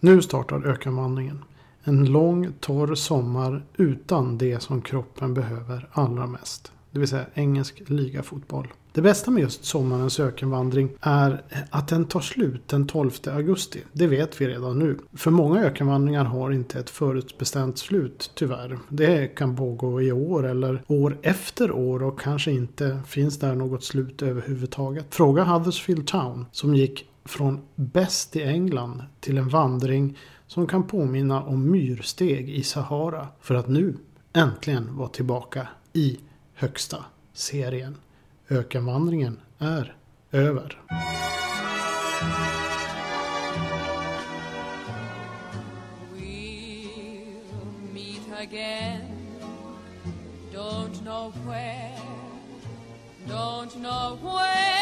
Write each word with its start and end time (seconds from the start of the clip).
Nu 0.00 0.22
startar 0.22 0.66
ökenvandringen. 0.66 1.44
En 1.84 2.04
lång 2.04 2.52
torr 2.60 2.94
sommar 2.94 3.64
utan 3.76 4.38
det 4.38 4.62
som 4.62 4.82
kroppen 4.82 5.34
behöver 5.34 5.88
allra 5.92 6.26
mest. 6.26 6.72
Det 6.90 6.98
vill 6.98 7.08
säga 7.08 7.26
engelsk 7.34 7.82
ligafotboll. 7.86 8.68
Det 8.92 9.02
bästa 9.02 9.30
med 9.30 9.42
just 9.42 9.64
sommarens 9.64 10.20
ökenvandring 10.20 10.90
är 11.00 11.42
att 11.70 11.88
den 11.88 12.04
tar 12.04 12.20
slut 12.20 12.68
den 12.68 12.86
12 12.86 13.10
augusti. 13.26 13.82
Det 13.92 14.06
vet 14.06 14.40
vi 14.40 14.48
redan 14.48 14.78
nu. 14.78 14.98
För 15.12 15.30
många 15.30 15.64
ökenvandringar 15.64 16.24
har 16.24 16.50
inte 16.50 16.78
ett 16.78 16.90
förutbestämt 16.90 17.78
slut 17.78 18.30
tyvärr. 18.34 18.78
Det 18.88 19.26
kan 19.26 19.56
pågå 19.56 20.02
i 20.02 20.12
år 20.12 20.46
eller 20.46 20.82
år 20.86 21.18
efter 21.22 21.72
år 21.72 22.02
och 22.02 22.20
kanske 22.20 22.50
inte 22.50 23.00
finns 23.06 23.38
där 23.38 23.54
något 23.54 23.84
slut 23.84 24.22
överhuvudtaget. 24.22 25.06
Fråga 25.14 25.44
Huddersfield 25.44 26.06
Town 26.06 26.46
som 26.52 26.74
gick 26.74 27.08
från 27.26 27.60
bäst 27.74 28.36
i 28.36 28.42
England 28.42 29.02
till 29.20 29.38
en 29.38 29.48
vandring 29.48 30.18
som 30.46 30.66
kan 30.66 30.86
påminna 30.86 31.42
om 31.42 31.70
myrsteg 31.70 32.50
i 32.50 32.62
Sahara 32.62 33.28
för 33.40 33.54
att 33.54 33.68
nu 33.68 33.96
äntligen 34.32 34.96
vara 34.96 35.08
tillbaka 35.08 35.68
i 35.92 36.18
högsta 36.54 37.04
serien. 37.32 37.96
Ökenvandringen 38.48 39.40
är 39.58 39.96
över. 40.32 40.80
We'll 46.14 47.92
meet 47.94 48.40
again. 48.40 49.00
Don't 50.52 51.04
know 51.04 51.32
where, 51.46 52.00
don't 53.28 53.74
know 53.74 54.18
where 54.22 54.75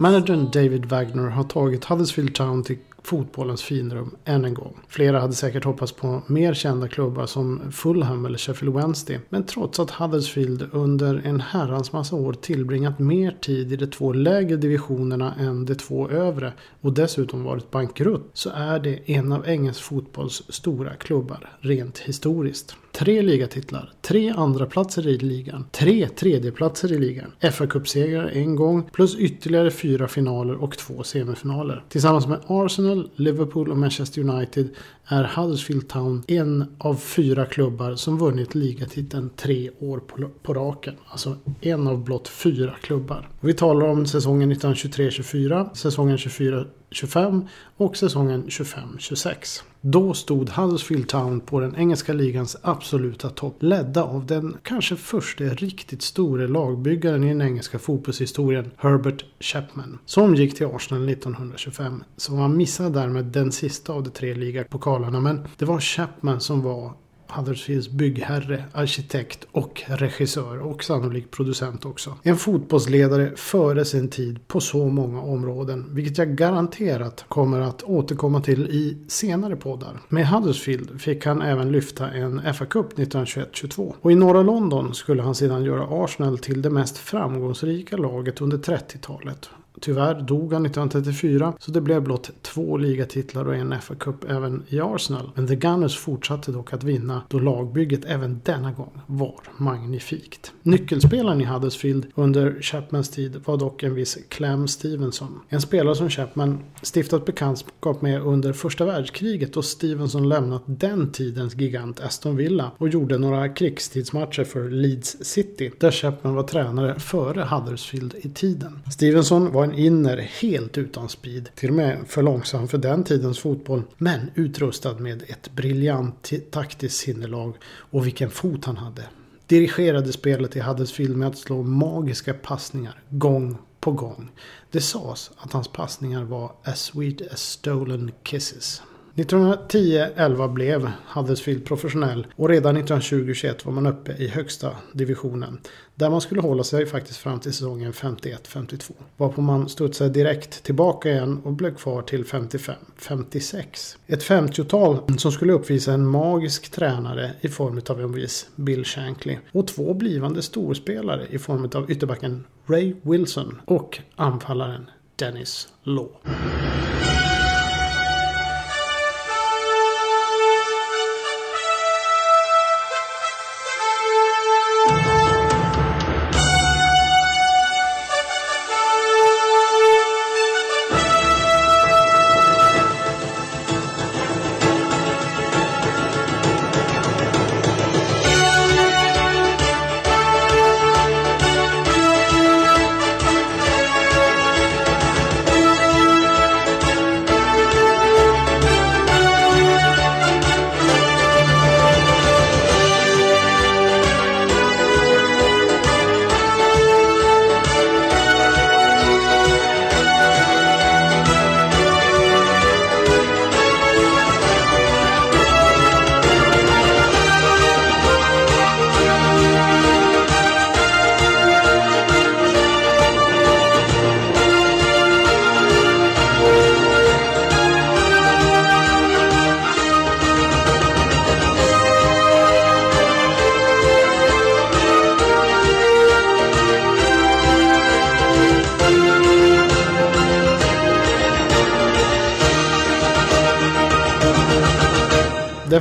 Managern 0.00 0.50
David 0.50 0.86
Wagner 0.86 1.28
har 1.28 1.44
tagit 1.44 1.84
Huddersfield 1.84 2.34
Town 2.34 2.64
till 2.64 2.78
fotbollens 3.10 3.62
finrum 3.62 4.16
än 4.24 4.44
en 4.44 4.54
gång. 4.54 4.80
Flera 4.88 5.20
hade 5.20 5.32
säkert 5.32 5.64
hoppats 5.64 5.92
på 5.92 6.22
mer 6.26 6.54
kända 6.54 6.88
klubbar 6.88 7.26
som 7.26 7.72
Fulham 7.72 8.26
eller 8.26 8.38
Sheffield 8.38 8.74
Wednesday. 8.74 9.20
Men 9.28 9.46
trots 9.46 9.80
att 9.80 9.90
Huddersfield 9.90 10.68
under 10.72 11.22
en 11.24 11.40
herrans 11.40 11.92
massa 11.92 12.16
år 12.16 12.32
tillbringat 12.32 12.98
mer 12.98 13.36
tid 13.40 13.72
i 13.72 13.76
de 13.76 13.86
två 13.86 14.12
lägre 14.12 14.56
divisionerna 14.56 15.34
än 15.34 15.64
de 15.64 15.74
två 15.74 16.08
övre 16.08 16.52
och 16.80 16.92
dessutom 16.92 17.44
varit 17.44 17.70
bankrutt 17.70 18.30
så 18.32 18.50
är 18.50 18.78
det 18.78 19.10
en 19.10 19.32
av 19.32 19.48
engelsk 19.48 19.82
fotbolls 19.82 20.42
stora 20.48 20.94
klubbar 20.94 21.50
rent 21.60 21.98
historiskt. 21.98 22.76
Tre 22.92 23.22
ligatitlar, 23.22 23.92
tre 24.02 24.30
andraplatser 24.36 25.06
i 25.06 25.18
ligan, 25.18 25.66
tre 25.70 26.08
tredjeplatser 26.08 26.92
i 26.92 26.98
ligan, 26.98 27.32
FA-cupsegrar 27.40 28.30
en 28.32 28.56
gång 28.56 28.90
plus 28.92 29.16
ytterligare 29.16 29.70
fyra 29.70 30.08
finaler 30.08 30.54
och 30.54 30.78
två 30.78 31.02
semifinaler. 31.02 31.84
Tillsammans 31.88 32.26
med 32.26 32.40
Arsenal, 32.46 32.99
Liverpool 33.16 33.70
och 33.70 33.76
Manchester 33.76 34.20
United 34.20 34.68
är 35.04 35.24
Huddersfield 35.24 35.88
Town 35.88 36.22
en 36.26 36.76
av 36.78 36.94
fyra 36.94 37.46
klubbar 37.46 37.94
som 37.94 38.18
vunnit 38.18 38.54
ligatiteln 38.54 39.30
tre 39.36 39.70
år 39.80 39.98
på, 39.98 40.28
på 40.42 40.54
raken. 40.54 40.94
Alltså 41.06 41.36
en 41.60 41.86
av 41.86 42.04
blott 42.04 42.28
fyra 42.28 42.74
klubbar. 42.82 43.28
Vi 43.40 43.54
talar 43.54 43.86
om 43.86 44.06
säsongen 44.06 44.52
1923-24, 44.52 45.74
säsongen 45.74 46.16
24-25 46.16 47.46
och 47.76 47.96
säsongen 47.96 48.44
25-26. 48.46 49.62
Då 49.82 50.14
stod 50.14 50.50
Huddersfield 50.50 51.08
Town 51.08 51.40
på 51.40 51.60
den 51.60 51.76
engelska 51.76 52.12
ligans 52.12 52.56
absoluta 52.62 53.30
topp. 53.30 53.56
Ledda 53.60 54.02
av 54.02 54.26
den 54.26 54.56
kanske 54.62 54.96
första 54.96 55.44
riktigt 55.44 56.02
store 56.02 56.48
lagbyggaren 56.48 57.24
i 57.24 57.28
den 57.28 57.42
engelska 57.42 57.78
fotbollshistorien, 57.78 58.70
Herbert 58.76 59.24
Chapman. 59.40 59.98
Som 60.06 60.34
gick 60.34 60.54
till 60.54 60.66
Arsenal 60.66 61.08
1925. 61.08 62.04
Så 62.16 62.32
man 62.32 62.56
missade 62.56 62.90
därmed 62.90 63.24
den 63.24 63.52
sista 63.52 63.92
av 63.92 64.02
de 64.02 64.10
tre 64.10 64.34
ligapokalerna. 64.34 65.20
Men 65.20 65.46
det 65.58 65.64
var 65.64 65.80
Chapman 65.80 66.40
som 66.40 66.62
var 66.62 66.92
Huddersfields 67.30 67.88
byggherre, 67.88 68.64
arkitekt 68.72 69.46
och 69.52 69.82
regissör 69.86 70.58
och 70.58 70.84
sannolikt 70.84 71.30
producent 71.30 71.84
också. 71.84 72.14
En 72.22 72.36
fotbollsledare 72.36 73.32
före 73.36 73.84
sin 73.84 74.08
tid 74.08 74.48
på 74.48 74.60
så 74.60 74.88
många 74.88 75.20
områden, 75.20 75.86
vilket 75.94 76.18
jag 76.18 76.36
garanterat 76.36 77.24
kommer 77.28 77.60
att 77.60 77.82
återkomma 77.82 78.40
till 78.40 78.66
i 78.66 78.98
senare 79.08 79.56
poddar. 79.56 80.00
Med 80.08 80.28
Huddersfield 80.28 81.00
fick 81.00 81.26
han 81.26 81.42
även 81.42 81.72
lyfta 81.72 82.10
en 82.10 82.54
FA 82.54 82.66
Cup 82.66 82.98
1921-22 82.98 83.94
och 84.00 84.12
i 84.12 84.14
norra 84.14 84.42
London 84.42 84.94
skulle 84.94 85.22
han 85.22 85.34
sedan 85.34 85.64
göra 85.64 86.04
Arsenal 86.04 86.38
till 86.38 86.62
det 86.62 86.70
mest 86.70 86.98
framgångsrika 86.98 87.96
laget 87.96 88.40
under 88.40 88.58
30-talet. 88.58 89.50
Tyvärr 89.80 90.20
dog 90.20 90.52
han 90.52 90.66
1934 90.66 91.52
så 91.58 91.70
det 91.70 91.80
blev 91.80 92.02
blott 92.02 92.30
två 92.42 92.76
ligatitlar 92.76 93.48
och 93.48 93.56
en 93.56 93.80
FA 93.80 93.94
Cup 93.94 94.30
även 94.30 94.62
i 94.68 94.80
Arsenal. 94.80 95.30
Men 95.34 95.46
The 95.46 95.56
Gunners 95.56 95.98
fortsatte 95.98 96.52
dock 96.52 96.72
att 96.72 96.84
vinna 96.84 97.22
då 97.28 97.38
lagbygget 97.38 98.04
även 98.04 98.40
denna 98.44 98.72
gång 98.72 99.00
var 99.06 99.40
magnifikt. 99.56 100.52
Nyckelspelaren 100.62 101.40
i 101.40 101.44
Huddersfield 101.44 102.06
under 102.14 102.62
Chapmans 102.62 103.08
tid 103.08 103.42
var 103.44 103.56
dock 103.56 103.82
en 103.82 103.94
viss 103.94 104.18
Clem 104.28 104.68
Stevenson. 104.68 105.40
En 105.48 105.60
spelare 105.60 105.94
som 105.94 106.10
Chapman 106.10 106.64
stiftat 106.82 107.24
bekantskap 107.24 108.02
med 108.02 108.22
under 108.22 108.52
första 108.52 108.84
världskriget 108.84 109.52
då 109.52 109.62
Stevenson 109.62 110.28
lämnat 110.28 110.62
den 110.66 111.12
tidens 111.12 111.56
gigant 111.56 112.00
Aston 112.00 112.36
Villa 112.36 112.70
och 112.78 112.88
gjorde 112.88 113.18
några 113.18 113.48
krigstidsmatcher 113.48 114.44
för 114.44 114.70
Leeds 114.70 115.16
City 115.20 115.70
där 115.78 115.90
Chapman 115.90 116.34
var 116.34 116.42
tränare 116.42 116.98
före 116.98 117.42
Huddersfield 117.42 118.14
i 118.18 118.28
tiden. 118.28 118.78
Stevenson 118.92 119.52
var 119.52 119.64
en 119.64 119.69
inner 119.74 120.16
helt 120.16 120.78
utan 120.78 121.08
speed. 121.08 121.48
Till 121.54 121.68
och 121.68 121.76
med 121.76 121.98
för 122.06 122.22
långsam 122.22 122.68
för 122.68 122.78
den 122.78 123.04
tidens 123.04 123.38
fotboll. 123.38 123.82
Men 123.98 124.30
utrustad 124.34 124.94
med 124.94 125.22
ett 125.22 125.50
briljant 125.52 126.32
taktiskt 126.50 126.96
sinnelag. 126.96 127.54
Och 127.64 128.06
vilken 128.06 128.30
fot 128.30 128.64
han 128.64 128.76
hade. 128.76 129.04
Dirigerade 129.46 130.12
spelet 130.12 130.56
i 130.56 130.60
Huddersfield 130.60 131.16
med 131.16 131.28
att 131.28 131.38
slå 131.38 131.62
magiska 131.62 132.34
passningar 132.34 133.02
gång 133.08 133.58
på 133.80 133.92
gång. 133.92 134.30
Det 134.70 134.80
sades 134.80 135.30
att 135.36 135.52
hans 135.52 135.68
passningar 135.68 136.24
var 136.24 136.52
as 136.64 136.80
sweet 136.80 137.32
as 137.32 137.40
stolen 137.40 138.10
kisses. 138.22 138.82
1910-11 139.14 140.52
blev 140.52 140.90
Huddersfield 141.14 141.64
professionell 141.64 142.26
och 142.36 142.48
redan 142.48 142.76
1920-21 142.76 143.66
var 143.66 143.72
man 143.72 143.86
uppe 143.86 144.12
i 144.12 144.28
högsta 144.28 144.70
divisionen. 144.92 145.60
Där 145.94 146.10
man 146.10 146.20
skulle 146.20 146.40
hålla 146.40 146.64
sig 146.64 146.86
faktiskt 146.86 147.18
fram 147.18 147.40
till 147.40 147.52
säsongen 147.52 147.92
51-52. 147.92 148.92
Varpå 149.16 149.40
man 149.40 149.68
studsade 149.68 150.10
direkt 150.10 150.62
tillbaka 150.62 151.10
igen 151.10 151.40
och 151.44 151.52
blev 151.52 151.74
kvar 151.74 152.02
till 152.02 152.24
55-56. 152.24 153.96
Ett 154.06 154.22
50-tal 154.22 155.18
som 155.18 155.32
skulle 155.32 155.52
uppvisa 155.52 155.92
en 155.92 156.06
magisk 156.06 156.70
tränare 156.70 157.32
i 157.40 157.48
form 157.48 157.80
av 157.88 158.00
en 158.00 158.12
viss 158.12 158.48
Bill 158.56 158.84
Shankly. 158.84 159.38
Och 159.52 159.66
två 159.66 159.94
blivande 159.94 160.42
storspelare 160.42 161.26
i 161.30 161.38
form 161.38 161.70
av 161.74 161.90
ytterbacken 161.90 162.44
Ray 162.66 162.94
Wilson 163.02 163.60
och 163.64 163.98
anfallaren 164.16 164.90
Dennis 165.16 165.68
Law. 165.82 166.08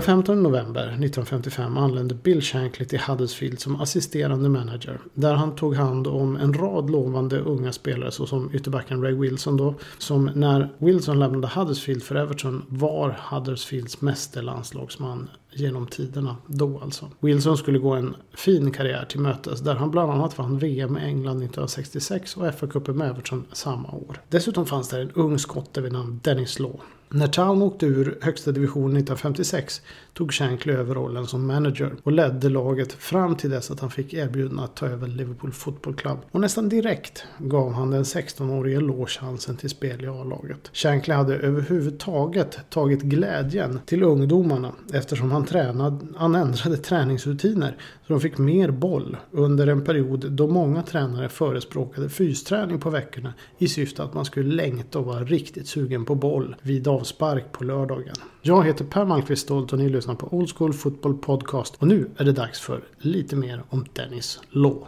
15 0.10 0.44
november 0.44 0.82
1955 0.82 1.78
anlände 1.78 2.16
Bill 2.16 2.42
Shankly 2.42 2.86
till 2.86 3.00
Huddersfield 3.00 3.60
som 3.60 3.82
assisterande 3.82 4.50
manager. 4.50 5.00
Där 5.14 5.34
han 5.34 5.56
tog 5.56 5.76
hand 5.76 6.08
om 6.08 6.36
en 6.36 6.54
rad 6.54 6.90
lovande 6.90 7.40
unga 7.40 7.72
spelare 7.72 8.12
såsom 8.12 8.50
ytterbacken 8.54 9.04
Ray 9.04 9.14
Wilson 9.14 9.58
då. 9.58 9.76
Som 9.98 10.32
när 10.36 10.70
Wilson 10.78 11.20
lämnade 11.20 11.48
Huddersfield 11.48 12.04
för 12.04 12.16
Everton 12.16 12.66
var 12.70 13.20
Huddersfields 13.30 14.02
meste 14.02 14.42
landslagsman 14.42 15.30
genom 15.52 15.88
tiderna 15.88 16.38
då 16.48 16.80
alltså. 16.84 17.10
Wilson 17.20 17.58
skulle 17.58 17.80
gå 17.80 17.94
en 17.94 18.16
fin 18.34 18.72
karriär 18.72 19.06
till 19.10 19.20
mötes 19.20 19.60
där 19.60 19.76
han 19.76 19.92
bland 19.92 20.12
annat 20.12 20.38
vann 20.38 20.60
VM 20.60 20.94
med 20.94 21.04
England 21.04 21.38
1966 21.38 22.38
och 22.38 22.44
FA-cupen 22.44 22.94
med 22.94 23.10
Everton 23.10 23.46
samma 23.52 23.92
år. 23.92 24.22
Dessutom 24.30 24.66
fanns 24.66 24.90
där 24.90 25.02
en 25.02 25.12
ung 25.12 25.40
skotte 25.40 25.82
vid 25.82 25.92
namn 25.94 26.20
Dennis 26.24 26.60
Law. 26.60 26.82
När 27.12 27.28
Town 27.28 27.62
åkte 27.62 27.86
ur 27.86 28.18
högsta 28.22 28.52
divisionen 28.52 28.98
1956 28.98 29.82
tog 30.14 30.34
Shankly 30.34 30.74
över 30.74 30.96
rollen 30.96 31.28
som 31.28 31.48
manager 31.48 31.96
och 32.04 32.12
ledde 32.12 32.50
laget 32.50 32.94
fram 32.94 33.36
till 33.36 33.50
dess 33.50 33.72
att 33.72 33.80
han 33.80 33.92
fick 33.92 34.14
erbjudande 34.14 34.64
att 34.64 34.76
ta 34.76 34.86
över 34.86 35.08
Liverpool 35.08 35.52
Football 35.52 35.96
Club. 35.96 36.18
Och 36.32 36.42
nästan 36.42 36.70
direkt 36.70 37.24
gav 37.38 37.74
han 37.74 37.92
den 37.92 38.04
16-årige 38.04 38.80
Law 38.80 39.06
chansen 39.06 39.58
till 39.58 39.70
spel 39.70 40.04
i 40.04 40.08
A-laget. 40.08 40.70
Shankly 40.74 41.14
hade 41.14 41.36
överhuvudtaget 41.36 42.60
tagit 42.70 43.02
glädjen 43.02 43.80
till 43.86 44.04
ungdomarna 44.04 44.72
eftersom 44.94 45.32
han, 45.32 45.46
tränade, 45.46 46.06
han 46.16 46.36
ändrade 46.36 46.78
träningsrutiner 46.78 47.78
så 48.10 48.14
de 48.14 48.22
fick 48.22 48.38
mer 48.38 48.72
boll 48.72 49.18
under 49.32 49.68
en 49.68 49.86
period 49.86 50.32
då 50.32 50.48
många 50.48 50.84
tränare 50.84 51.30
förespråkade 51.30 52.10
fysträning 52.10 52.80
på 52.80 52.90
veckorna 52.90 53.34
i 53.58 53.68
syfte 53.68 54.04
att 54.04 54.14
man 54.14 54.26
skulle 54.26 54.56
längta 54.56 55.00
och 55.00 55.06
vara 55.06 55.24
riktigt 55.24 55.68
sugen 55.68 56.06
på 56.06 56.16
boll 56.16 56.56
vid 56.62 56.88
avspark 56.88 57.52
på 57.52 57.64
lördagen. 57.64 58.16
Jag 58.42 58.66
heter 58.66 58.86
Per 58.86 59.06
Malmqvist 59.06 59.42
Stolt 59.42 59.74
och 59.74 59.80
ni 59.80 59.90
lyssnar 59.90 60.16
på 60.16 60.28
Old 60.32 60.58
School 60.58 60.74
Football 60.74 61.18
Podcast 61.18 61.76
och 61.80 61.88
nu 61.88 62.12
är 62.18 62.26
det 62.26 62.32
dags 62.32 62.60
för 62.60 62.84
lite 62.98 63.36
mer 63.36 63.64
om 63.70 63.86
Dennis 63.94 64.40
Law. 64.50 64.88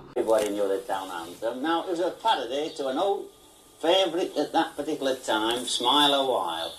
At 4.37 4.51
that 4.51 4.75
particular 4.75 5.15
time, 5.25 5.65
Smile 5.65 6.15
a 6.15 6.23
While. 6.23 6.71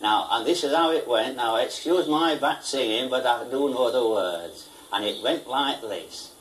Now, 0.00 0.26
and 0.30 0.46
this 0.46 0.64
is 0.64 0.72
how 0.72 0.92
it 0.92 1.08
went. 1.08 1.36
Now, 1.36 1.56
excuse 1.56 2.08
my 2.08 2.36
bad 2.40 2.56
singing, 2.62 3.10
but 3.10 3.26
I 3.26 3.50
do 3.50 3.68
know 3.68 3.90
the 3.90 4.08
words. 4.08 4.68
And 4.92 5.04
it 5.04 5.22
went 5.22 5.46
like 5.46 5.82
this. 5.82 6.32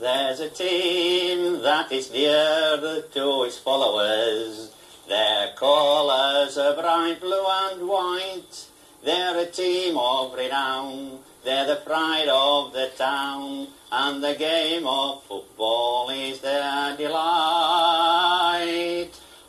There's 0.00 0.40
a 0.40 0.50
team 0.50 1.62
that 1.62 1.92
is 1.92 2.08
dear 2.08 3.04
to 3.12 3.44
its 3.44 3.58
followers. 3.58 4.72
Their 5.08 5.52
colours 5.56 6.58
are 6.58 6.74
bright 6.74 7.20
blue 7.20 7.46
and 7.46 7.88
white. 7.88 8.66
They're 9.04 9.38
a 9.38 9.46
team 9.46 9.96
of 9.96 10.34
renown. 10.34 11.20
They're 11.44 11.66
the 11.66 11.76
pride 11.76 12.28
of 12.28 12.72
the 12.72 12.90
town. 12.96 13.68
And 13.92 14.24
the 14.24 14.34
game 14.34 14.86
of 14.86 15.22
football 15.22 16.10
is 16.10 16.40
their 16.40 16.96
delight. 16.96 18.30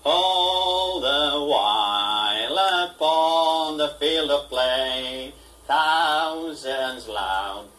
All 0.05 1.00
the 1.00 1.45
while 1.45 2.57
upon 2.85 3.77
the 3.77 3.95
field 4.00 4.29
of 4.29 4.50
play, 4.50 5.33
thousands 5.65 7.07
loudly 7.07 7.69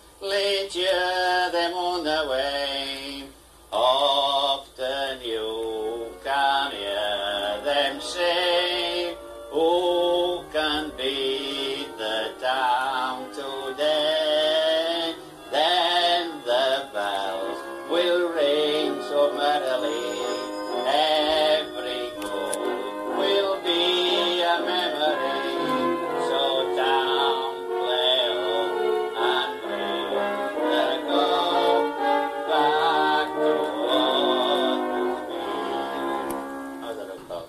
cheer 0.71 1.51
them 1.53 1.75
on 1.75 2.05
the 2.05 2.27
way. 2.31 3.25
Often 3.73 5.21
you 5.23 6.07
can 6.25 6.71
hear 6.73 7.61
them 7.65 8.01
say, 8.01 8.44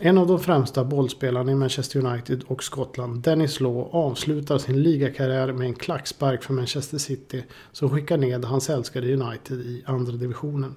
En 0.05 0.17
av 0.17 0.27
de 0.27 0.39
främsta 0.39 0.83
bollspelarna 0.83 1.51
i 1.51 1.55
Manchester 1.55 2.05
United 2.05 2.43
och 2.47 2.63
Skottland, 2.63 3.21
Dennis 3.21 3.59
Law, 3.59 3.89
avslutar 3.91 4.57
sin 4.57 4.83
ligakarriär 4.83 5.51
med 5.51 5.67
en 5.67 5.73
klackspark 5.73 6.43
för 6.43 6.53
Manchester 6.53 6.97
City 6.97 7.43
som 7.71 7.89
skickar 7.89 8.17
ned 8.17 8.45
hans 8.45 8.69
älskade 8.69 9.13
United 9.13 9.59
i 9.59 9.83
andra 9.85 10.11
divisionen. 10.11 10.75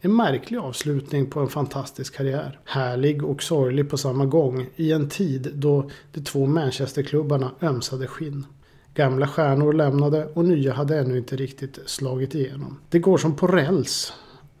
En 0.00 0.16
märklig 0.16 0.58
avslutning 0.58 1.30
på 1.30 1.40
en 1.40 1.48
fantastisk 1.48 2.16
karriär. 2.16 2.60
Härlig 2.64 3.24
och 3.24 3.42
sorglig 3.42 3.90
på 3.90 3.96
samma 3.96 4.26
gång 4.26 4.66
i 4.76 4.92
en 4.92 5.08
tid 5.08 5.50
då 5.54 5.90
de 6.12 6.20
två 6.20 6.46
Manchesterklubbarna 6.46 7.50
ömsade 7.62 8.06
skinn. 8.06 8.46
Gamla 8.94 9.28
stjärnor 9.28 9.72
lämnade 9.72 10.26
och 10.34 10.44
nya 10.44 10.72
hade 10.72 10.98
ännu 10.98 11.18
inte 11.18 11.36
riktigt 11.36 11.78
slagit 11.86 12.34
igenom. 12.34 12.78
Det 12.90 12.98
går 12.98 13.18
som 13.18 13.36
på 13.36 13.46
räls 13.46 14.12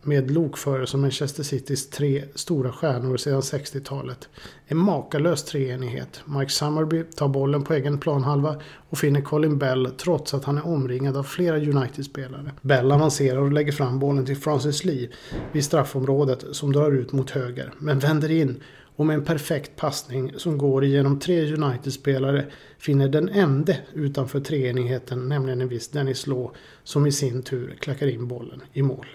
med 0.06 0.30
lokförare 0.30 0.86
som 0.86 1.00
Manchester 1.00 1.42
Citys 1.42 1.90
tre 1.90 2.24
stora 2.34 2.72
stjärnor 2.72 3.16
sedan 3.16 3.40
60-talet. 3.40 4.28
En 4.66 4.76
makalös 4.76 5.44
treenighet. 5.44 6.20
Mike 6.24 6.52
Summerby 6.52 7.04
tar 7.04 7.28
bollen 7.28 7.62
på 7.62 7.74
egen 7.74 7.98
planhalva 7.98 8.60
och 8.90 8.98
finner 8.98 9.20
Colin 9.20 9.58
Bell 9.58 9.90
trots 9.98 10.34
att 10.34 10.44
han 10.44 10.58
är 10.58 10.66
omringad 10.66 11.16
av 11.16 11.22
flera 11.22 11.56
United-spelare. 11.56 12.52
Bell 12.62 12.92
avancerar 12.92 13.40
och 13.40 13.52
lägger 13.52 13.72
fram 13.72 13.98
bollen 13.98 14.26
till 14.26 14.36
Francis 14.36 14.84
Lee 14.84 15.08
vid 15.52 15.64
straffområdet 15.64 16.44
som 16.52 16.72
drar 16.72 16.92
ut 16.92 17.12
mot 17.12 17.30
höger, 17.30 17.72
men 17.78 17.98
vänder 17.98 18.30
in 18.30 18.62
och 18.96 19.06
med 19.06 19.14
en 19.14 19.24
perfekt 19.24 19.76
passning 19.76 20.32
som 20.36 20.58
går 20.58 20.84
igenom 20.84 21.18
tre 21.18 21.54
United-spelare 21.54 22.46
finner 22.78 23.08
den 23.08 23.28
ende 23.28 23.78
utanför 23.92 24.40
treenigheten, 24.40 25.28
nämligen 25.28 25.60
en 25.60 25.68
viss 25.68 25.88
Dennis 25.88 26.26
Law, 26.26 26.50
som 26.84 27.06
i 27.06 27.12
sin 27.12 27.42
tur 27.42 27.76
klackar 27.80 28.06
in 28.06 28.28
bollen 28.28 28.62
i 28.72 28.82
mål. 28.82 29.06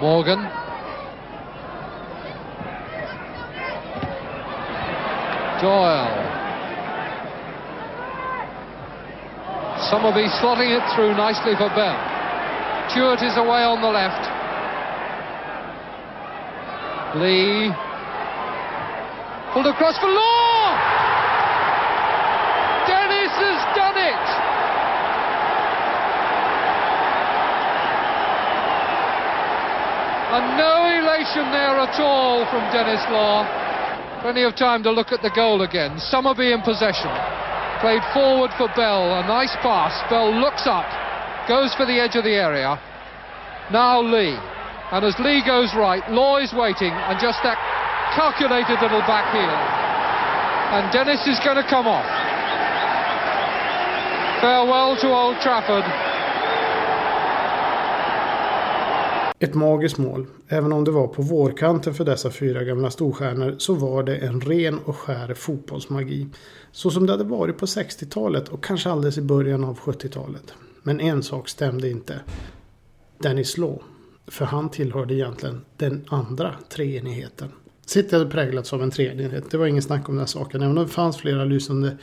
Morgan. 0.00 0.38
Doyle. 5.60 6.14
Summerby 9.90 10.30
slotting 10.38 10.70
it 10.70 10.84
through 10.94 11.16
nicely 11.16 11.54
for 11.58 11.68
Bell. 11.74 11.98
Stewart 12.90 13.22
is 13.22 13.36
away 13.36 13.66
on 13.66 13.82
the 13.82 13.88
left. 13.88 14.22
Lee. 17.16 17.74
Pulled 19.52 19.66
across 19.66 19.98
for 19.98 20.06
Law! 20.06 20.76
Dennis 22.86 23.32
has 23.34 23.76
done 23.76 23.96
it! 23.96 24.48
And 30.38 30.54
no 30.54 30.86
elation 30.86 31.50
there 31.50 31.82
at 31.82 31.98
all 31.98 32.46
from 32.46 32.62
Dennis 32.70 33.02
Law. 33.10 33.42
Plenty 34.22 34.46
of 34.46 34.54
time 34.54 34.84
to 34.84 34.92
look 34.94 35.10
at 35.10 35.20
the 35.20 35.34
goal 35.34 35.62
again. 35.62 35.98
Summerby 35.98 36.54
in 36.54 36.62
possession. 36.62 37.10
Played 37.82 38.06
forward 38.14 38.54
for 38.54 38.70
Bell. 38.78 39.18
A 39.18 39.26
nice 39.26 39.50
pass. 39.66 39.98
Bell 40.06 40.30
looks 40.30 40.62
up. 40.70 40.86
Goes 41.50 41.74
for 41.74 41.86
the 41.86 41.98
edge 41.98 42.14
of 42.14 42.22
the 42.22 42.38
area. 42.38 42.78
Now 43.74 43.98
Lee. 43.98 44.38
And 44.94 45.02
as 45.02 45.18
Lee 45.18 45.42
goes 45.42 45.74
right, 45.74 46.06
Law 46.06 46.38
is 46.38 46.54
waiting. 46.54 46.94
And 46.94 47.18
just 47.18 47.42
that 47.42 47.58
calculated 48.14 48.78
little 48.78 49.02
back 49.10 49.34
heel. 49.34 49.58
And 50.70 50.86
Dennis 50.94 51.26
is 51.26 51.42
going 51.42 51.58
to 51.58 51.66
come 51.66 51.90
off. 51.90 52.06
Farewell 54.38 54.94
to 55.02 55.08
Old 55.10 55.42
Trafford. 55.42 56.07
Ett 59.40 59.54
magiskt 59.54 59.98
mål. 59.98 60.26
Även 60.48 60.72
om 60.72 60.84
det 60.84 60.90
var 60.90 61.06
på 61.06 61.22
vårkanten 61.22 61.94
för 61.94 62.04
dessa 62.04 62.30
fyra 62.30 62.64
gamla 62.64 62.90
storstjärnor 62.90 63.54
så 63.58 63.74
var 63.74 64.02
det 64.02 64.16
en 64.16 64.40
ren 64.40 64.78
och 64.78 64.96
skär 64.96 65.34
fotbollsmagi. 65.34 66.28
Så 66.72 66.90
som 66.90 67.06
det 67.06 67.12
hade 67.12 67.24
varit 67.24 67.58
på 67.58 67.66
60-talet 67.66 68.48
och 68.48 68.64
kanske 68.64 68.90
alldeles 68.90 69.18
i 69.18 69.22
början 69.22 69.64
av 69.64 69.78
70-talet. 69.78 70.54
Men 70.82 71.00
en 71.00 71.22
sak 71.22 71.48
stämde 71.48 71.90
inte. 71.90 72.20
Dennis 73.18 73.58
Law. 73.58 73.82
För 74.26 74.44
han 74.44 74.70
tillhörde 74.70 75.14
egentligen 75.14 75.64
den 75.76 76.04
andra 76.08 76.54
treenigheten. 76.68 77.52
City 77.88 78.16
hade 78.16 78.30
präglats 78.30 78.72
av 78.72 78.82
en 78.82 78.90
treenighet. 78.90 79.50
Det 79.50 79.56
var 79.56 79.66
ingen 79.66 79.82
snack 79.82 80.08
om 80.08 80.16
den 80.16 80.26
saken. 80.26 80.62
Även 80.62 80.78
om 80.78 80.84
det 80.84 80.90
fanns 80.90 81.16
flera 81.16 81.44
lysande 81.44 81.96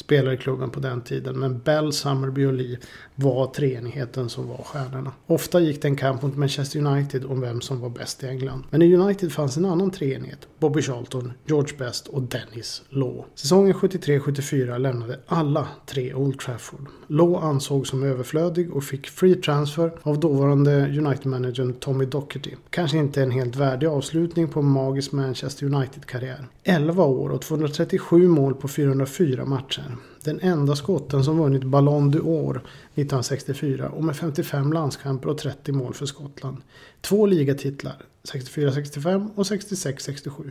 spelare 0.00 0.34
i 0.34 0.36
klubben 0.36 0.70
på 0.70 0.80
den 0.80 1.00
tiden. 1.00 1.38
Men 1.38 1.58
Bell, 1.58 1.92
Summerby 1.92 2.46
och 2.46 2.52
Lee 2.52 2.78
var 3.14 3.46
treenigheten 3.46 4.28
som 4.28 4.48
var 4.48 4.56
stjärnorna. 4.56 5.12
Ofta 5.26 5.60
gick 5.60 5.82
det 5.82 5.88
en 5.88 5.96
kamp 5.96 6.22
mot 6.22 6.36
Manchester 6.36 6.78
United 6.78 7.24
om 7.24 7.40
vem 7.40 7.60
som 7.60 7.80
var 7.80 7.90
bäst 7.90 8.22
i 8.22 8.26
England. 8.26 8.64
Men 8.70 8.82
i 8.82 8.94
United 8.96 9.32
fanns 9.32 9.56
en 9.56 9.64
annan 9.64 9.90
treenighet. 9.90 10.48
Bobby 10.58 10.82
Charlton, 10.82 11.32
George 11.46 11.76
Best 11.78 12.08
och 12.08 12.22
Dennis 12.22 12.82
Law. 12.88 13.24
Säsongen 13.34 13.74
73-74 13.74 14.78
lämnade 14.78 15.20
alla 15.26 15.68
tre 15.86 16.14
Old 16.14 16.38
Trafford. 16.38 16.86
Law 17.06 17.44
ansågs 17.44 17.90
som 17.90 18.02
överflödig 18.02 18.72
och 18.72 18.84
fick 18.84 19.08
free 19.08 19.34
transfer 19.34 19.92
av 20.02 20.20
dåvarande 20.20 20.86
United-managern 20.86 21.72
Tommy 21.72 22.04
Docherty. 22.04 22.50
Kanske 22.70 22.98
inte 22.98 23.22
en 23.22 23.30
helt 23.30 23.56
värdig 23.56 23.86
avslutning 23.86 24.48
på 24.48 24.60
en 24.60 24.66
magisk 24.66 25.12
Manchester 25.30 25.66
United-karriär. 25.66 26.48
11 26.62 27.04
år 27.04 27.30
och 27.30 27.42
237 27.42 28.28
mål 28.28 28.54
på 28.54 28.68
404 28.68 29.44
matcher. 29.44 29.96
Den 30.24 30.40
enda 30.40 30.76
skotten 30.76 31.24
som 31.24 31.38
vunnit 31.38 31.64
Ballon 31.64 32.12
d'Or 32.12 32.56
1964 32.56 33.88
och 33.88 34.04
med 34.04 34.16
55 34.16 34.72
landskamper 34.72 35.28
och 35.28 35.38
30 35.38 35.72
mål 35.72 35.94
för 35.94 36.06
Skottland. 36.06 36.56
Två 37.00 37.26
ligatitlar, 37.26 37.96
64-65 38.32 39.30
och 39.34 39.44
66-67 39.44 40.50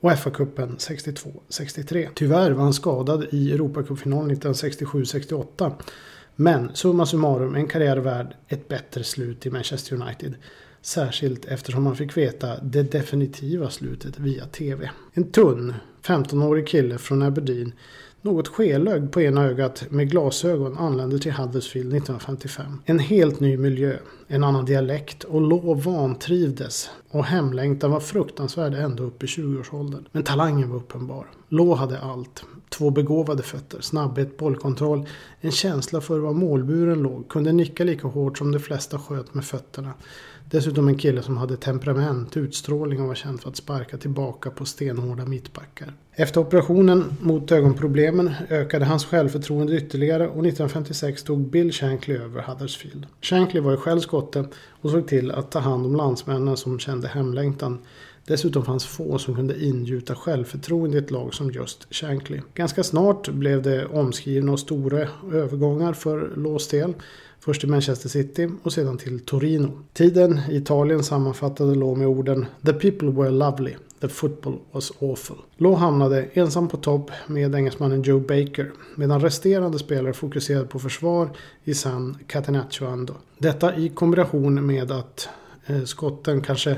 och 0.00 0.10
FA-cupen 0.10 0.76
62-63. 0.76 2.08
Tyvärr 2.14 2.50
var 2.50 2.64
han 2.64 2.74
skadad 2.74 3.26
i 3.30 3.52
Europacupfinalen 3.52 4.36
1967-68. 4.36 5.72
Men 6.36 6.74
summa 6.74 7.06
summarum 7.06 7.54
en 7.54 7.68
karriär 7.68 7.96
värd 7.96 8.34
ett 8.48 8.68
bättre 8.68 9.04
slut 9.04 9.46
i 9.46 9.50
Manchester 9.50 10.02
United. 10.02 10.34
Särskilt 10.86 11.44
eftersom 11.44 11.82
man 11.82 11.96
fick 11.96 12.16
veta 12.16 12.60
det 12.62 12.82
definitiva 12.82 13.70
slutet 13.70 14.18
via 14.18 14.46
TV. 14.46 14.90
En 15.12 15.30
tunn 15.32 15.74
15-årig 16.02 16.66
kille 16.66 16.98
från 16.98 17.22
Aberdeen 17.22 17.72
något 18.26 18.48
skelögd 18.48 19.12
på 19.12 19.20
ena 19.20 19.44
ögat 19.44 19.84
med 19.90 20.10
glasögon 20.10 20.78
anlände 20.78 21.18
till 21.18 21.32
Huddersfield 21.32 21.88
1955. 21.88 22.82
En 22.84 22.98
helt 22.98 23.40
ny 23.40 23.56
miljö, 23.56 23.96
en 24.26 24.44
annan 24.44 24.64
dialekt 24.64 25.24
och 25.24 25.40
Law 25.40 25.82
vantrivdes 25.82 26.90
och 27.10 27.24
hemlängtan 27.24 27.90
var 27.90 28.00
fruktansvärd 28.00 28.74
ända 28.74 29.02
upp 29.02 29.22
i 29.22 29.26
20-årsåldern. 29.26 30.08
Men 30.12 30.22
talangen 30.22 30.70
var 30.70 30.76
uppenbar. 30.76 31.26
Law 31.48 31.76
hade 31.76 31.98
allt. 31.98 32.44
Två 32.68 32.90
begåvade 32.90 33.42
fötter, 33.42 33.80
snabbhet, 33.80 34.36
bollkontroll, 34.36 35.06
en 35.40 35.52
känsla 35.52 36.00
för 36.00 36.18
var 36.18 36.32
målburen 36.32 37.02
låg, 37.02 37.28
kunde 37.28 37.52
nicka 37.52 37.84
lika 37.84 38.08
hårt 38.08 38.38
som 38.38 38.52
de 38.52 38.58
flesta 38.58 38.98
sköt 38.98 39.34
med 39.34 39.44
fötterna. 39.44 39.94
Dessutom 40.50 40.88
en 40.88 40.98
kille 40.98 41.22
som 41.22 41.36
hade 41.36 41.56
temperament, 41.56 42.36
utstrålning 42.36 43.00
och 43.00 43.08
var 43.08 43.14
känd 43.14 43.40
för 43.40 43.48
att 43.50 43.56
sparka 43.56 43.96
tillbaka 43.96 44.50
på 44.50 44.64
stenhårda 44.64 45.24
mittbackar. 45.24 45.92
Efter 46.12 46.40
operationen 46.40 47.04
mot 47.20 47.52
ögonproblemen 47.52 48.30
ökade 48.50 48.84
hans 48.84 49.04
självförtroende 49.04 49.76
ytterligare 49.76 50.24
och 50.24 50.46
1956 50.46 51.22
tog 51.22 51.50
Bill 51.50 51.72
Shankly 51.72 52.16
över 52.16 52.42
Huddersfield. 52.42 53.06
Shankly 53.22 53.60
var 53.60 53.70
ju 53.70 53.76
själv 53.76 54.00
skotte 54.00 54.48
och 54.68 54.90
såg 54.90 55.08
till 55.08 55.30
att 55.30 55.50
ta 55.50 55.58
hand 55.58 55.86
om 55.86 55.96
landsmännen 55.96 56.56
som 56.56 56.78
kände 56.78 57.08
hemlängtan. 57.08 57.78
Dessutom 58.26 58.64
fanns 58.64 58.86
få 58.86 59.18
som 59.18 59.34
kunde 59.34 59.64
ingjuta 59.64 60.14
självförtroende 60.14 60.96
i 60.96 61.00
ett 61.00 61.10
lag 61.10 61.34
som 61.34 61.50
just 61.50 61.94
Shankly. 61.94 62.40
Ganska 62.54 62.82
snart 62.82 63.28
blev 63.28 63.62
det 63.62 63.86
omskrivna 63.86 64.52
och 64.52 64.60
stora 64.60 65.08
övergångar 65.32 65.92
för 65.92 66.32
Lås 66.36 66.68
del. 66.68 66.94
Först 67.40 67.60
till 67.60 67.70
Manchester 67.70 68.08
City 68.08 68.48
och 68.62 68.72
sedan 68.72 68.98
till 68.98 69.20
Torino. 69.20 69.70
Tiden 69.92 70.40
i 70.50 70.56
Italien 70.56 71.04
sammanfattade 71.04 71.74
Law 71.74 71.98
med 71.98 72.08
orden 72.08 72.46
“The 72.64 72.72
people 72.72 73.10
were 73.10 73.30
lovely, 73.30 73.74
the 74.00 74.08
football 74.08 74.58
was 74.72 74.92
awful”. 75.00 75.36
Law 75.56 75.76
hamnade 75.76 76.28
ensam 76.32 76.68
på 76.68 76.76
topp 76.76 77.10
med 77.26 77.54
engelsmannen 77.54 78.02
Joe 78.02 78.20
Baker 78.20 78.72
medan 78.94 79.20
resterande 79.20 79.78
spelare 79.78 80.12
fokuserade 80.12 80.66
på 80.66 80.78
försvar 80.78 81.30
i 81.64 81.74
San 81.74 82.18
Catenaccio 82.26 83.06
Detta 83.38 83.76
i 83.76 83.88
kombination 83.88 84.66
med 84.66 84.92
att 84.92 85.28
eh, 85.66 85.82
skotten 85.82 86.40
kanske 86.40 86.76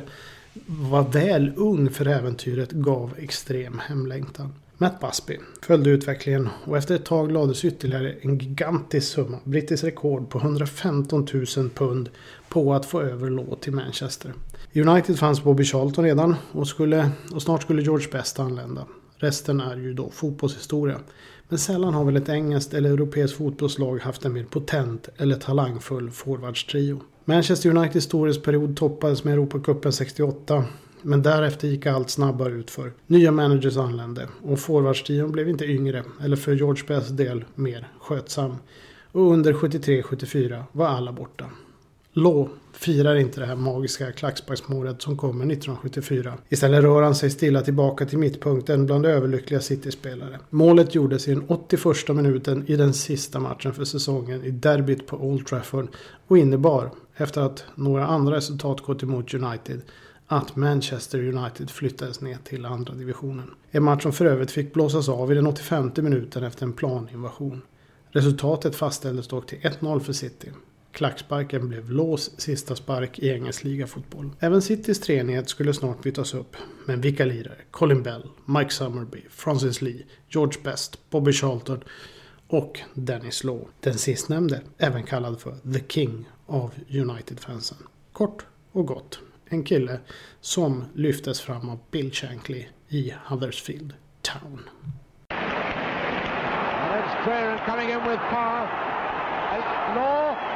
var 0.67 1.03
väl 1.03 1.53
ung 1.57 1.91
för 1.91 2.07
äventyret 2.07 2.71
gav 2.73 3.15
extrem 3.19 3.79
hemlängtan. 3.79 4.53
Matt 4.81 5.01
Busby 5.01 5.39
följde 5.63 5.91
utvecklingen 5.91 6.49
och 6.65 6.77
efter 6.77 6.95
ett 6.95 7.05
tag 7.05 7.33
lades 7.33 7.65
ytterligare 7.65 8.15
en 8.21 8.39
gigantisk 8.39 9.09
summa, 9.13 9.39
brittiskt 9.45 9.85
rekord 9.85 10.31
på 10.31 10.39
115 10.39 11.27
000 11.57 11.71
pund, 11.71 12.09
på 12.49 12.75
att 12.75 12.87
få 12.87 13.01
över 13.01 13.31
Law 13.31 13.57
till 13.61 13.73
Manchester. 13.73 14.33
I 14.73 14.83
United 14.83 15.19
fanns 15.19 15.45
Bobby 15.45 15.65
Charlton 15.65 16.05
redan 16.05 16.37
och, 16.53 16.69
skulle, 16.69 17.11
och 17.33 17.43
snart 17.43 17.63
skulle 17.63 17.83
George 17.83 18.09
Best 18.13 18.39
anlända. 18.39 18.87
Resten 19.17 19.61
är 19.61 19.77
ju 19.77 19.95
då 19.95 20.11
fotbollshistoria. 20.11 20.99
Men 21.49 21.59
sällan 21.59 21.95
har 21.95 22.05
väl 22.05 22.17
ett 22.17 22.29
engelskt 22.29 22.75
eller 22.75 22.91
europeiskt 22.91 23.37
fotbollslag 23.37 23.99
haft 23.99 24.25
en 24.25 24.33
mer 24.33 24.45
potent 24.45 25.09
eller 25.17 25.37
talangfull 25.37 26.11
forwardstrio. 26.11 27.01
Manchester 27.25 27.71
Uniteds 27.71 28.07
storhetsperiod 28.07 28.77
toppades 28.77 29.25
med 29.25 29.35
Europacupen 29.35 29.93
68 29.93 30.65
men 31.03 31.23
därefter 31.23 31.69
gick 31.69 31.87
allt 31.87 32.11
snabbare 32.11 32.53
utför. 32.53 32.93
Nya 33.07 33.33
managers 33.33 33.77
anlände 33.77 34.29
och 34.43 34.59
forwardstrion 34.59 35.33
blev 35.33 35.49
inte 35.49 35.65
yngre, 35.65 36.05
eller 36.21 36.37
för 36.37 36.53
George 36.53 36.85
Bests 36.87 37.11
del 37.11 37.45
mer 37.55 37.89
skötsam. 38.01 38.57
Och 39.13 39.33
under 39.33 39.53
73-74 39.53 40.65
var 40.73 40.87
alla 40.87 41.13
borta. 41.13 41.45
Law 42.19 42.49
firar 42.73 43.17
inte 43.17 43.41
det 43.41 43.47
här 43.47 43.57
magiska 43.57 44.13
klacksparksmålet 44.13 45.03
som 45.03 45.17
kommer 45.17 45.53
1974. 45.53 46.35
Istället 46.49 46.83
rör 46.83 47.03
han 47.03 47.15
sig 47.15 47.31
stilla 47.31 47.61
tillbaka 47.61 48.07
till 48.07 48.19
mittpunkten 48.19 48.87
bland 48.87 49.07
överlyckliga 49.07 49.61
City-spelare. 49.61 50.39
Målet 50.51 50.95
gjordes 50.95 51.29
i 51.29 51.35
den 51.35 51.45
81 51.49 52.09
minuten 52.09 52.65
i 52.67 52.77
den 52.77 52.95
sista 52.95 53.41
matchen 53.41 53.75
för 53.75 53.85
säsongen 53.85 54.45
i 54.45 54.51
derbyt 54.51 55.07
på 55.07 55.17
Old 55.17 55.47
Trafford 55.47 55.89
och 56.27 56.39
innebar, 56.39 56.91
efter 57.17 57.41
att 57.41 57.65
några 57.75 58.07
andra 58.07 58.37
resultat 58.37 58.81
gått 58.81 59.03
emot 59.03 59.35
United, 59.35 59.81
att 60.27 60.57
Manchester 60.57 61.19
United 61.19 61.71
flyttades 61.71 62.21
ner 62.21 62.39
till 62.45 62.67
andra 62.67 62.95
divisionen. 62.95 63.51
En 63.71 63.83
match 63.83 64.03
som 64.03 64.13
för 64.13 64.25
övrigt 64.25 64.51
fick 64.51 64.75
blåsas 64.75 65.09
av 65.09 65.33
i 65.33 65.35
den 65.35 65.47
85 65.47 65.91
minuten 65.97 66.45
efter 66.45 66.67
en 66.67 66.73
planinvasion. 66.73 67.63
Resultatet 68.11 68.77
fastställdes 68.77 69.29
dock 69.29 69.47
till 69.47 69.59
1-0 69.59 70.01
för 70.01 70.13
City. 70.13 70.49
Klacksparken 70.93 71.69
blev 71.69 71.91
Lås 71.91 72.41
sista 72.41 72.77
spark 72.77 73.19
i 73.19 73.29
engelsk 73.31 73.65
ligafotboll. 73.65 74.31
Även 74.41 74.63
Citys 74.63 75.01
treenighet 75.01 75.49
skulle 75.49 75.75
snart 75.75 76.03
bytas 76.03 76.35
upp. 76.35 76.57
Men 76.87 77.01
vilka 77.01 77.25
lirare? 77.25 77.59
Colin 77.71 78.03
Bell, 78.03 78.23
Mike 78.45 78.71
Summerby, 78.71 79.23
Francis 79.31 79.83
Lee, 79.83 80.05
George 80.29 80.61
Best, 80.63 81.11
Bobby 81.11 81.33
Charlton 81.33 81.85
och 82.49 82.81
Dennis 82.95 83.45
Law. 83.45 83.61
Den 83.81 83.99
sistnämnde, 83.99 84.61
även 84.79 85.03
kallad 85.03 85.41
för 85.41 85.57
The 85.73 85.85
King 85.89 86.29
av 86.47 86.75
United-fansen. 86.89 87.79
Kort 88.13 88.47
och 88.73 88.87
gott 88.87 89.19
en 89.51 89.65
kille 89.65 90.01
som 90.41 90.85
lyftes 90.95 91.41
fram 91.41 91.69
av 91.69 91.79
Bill 91.91 92.13
Shankly 92.13 92.67
i 92.89 93.15
Huddersfield 93.25 93.95
Town. 94.23 94.71
coming 97.67 97.91
in 97.91 98.03
with 98.05 98.21
power. 98.31 98.65
Law, 99.95 100.48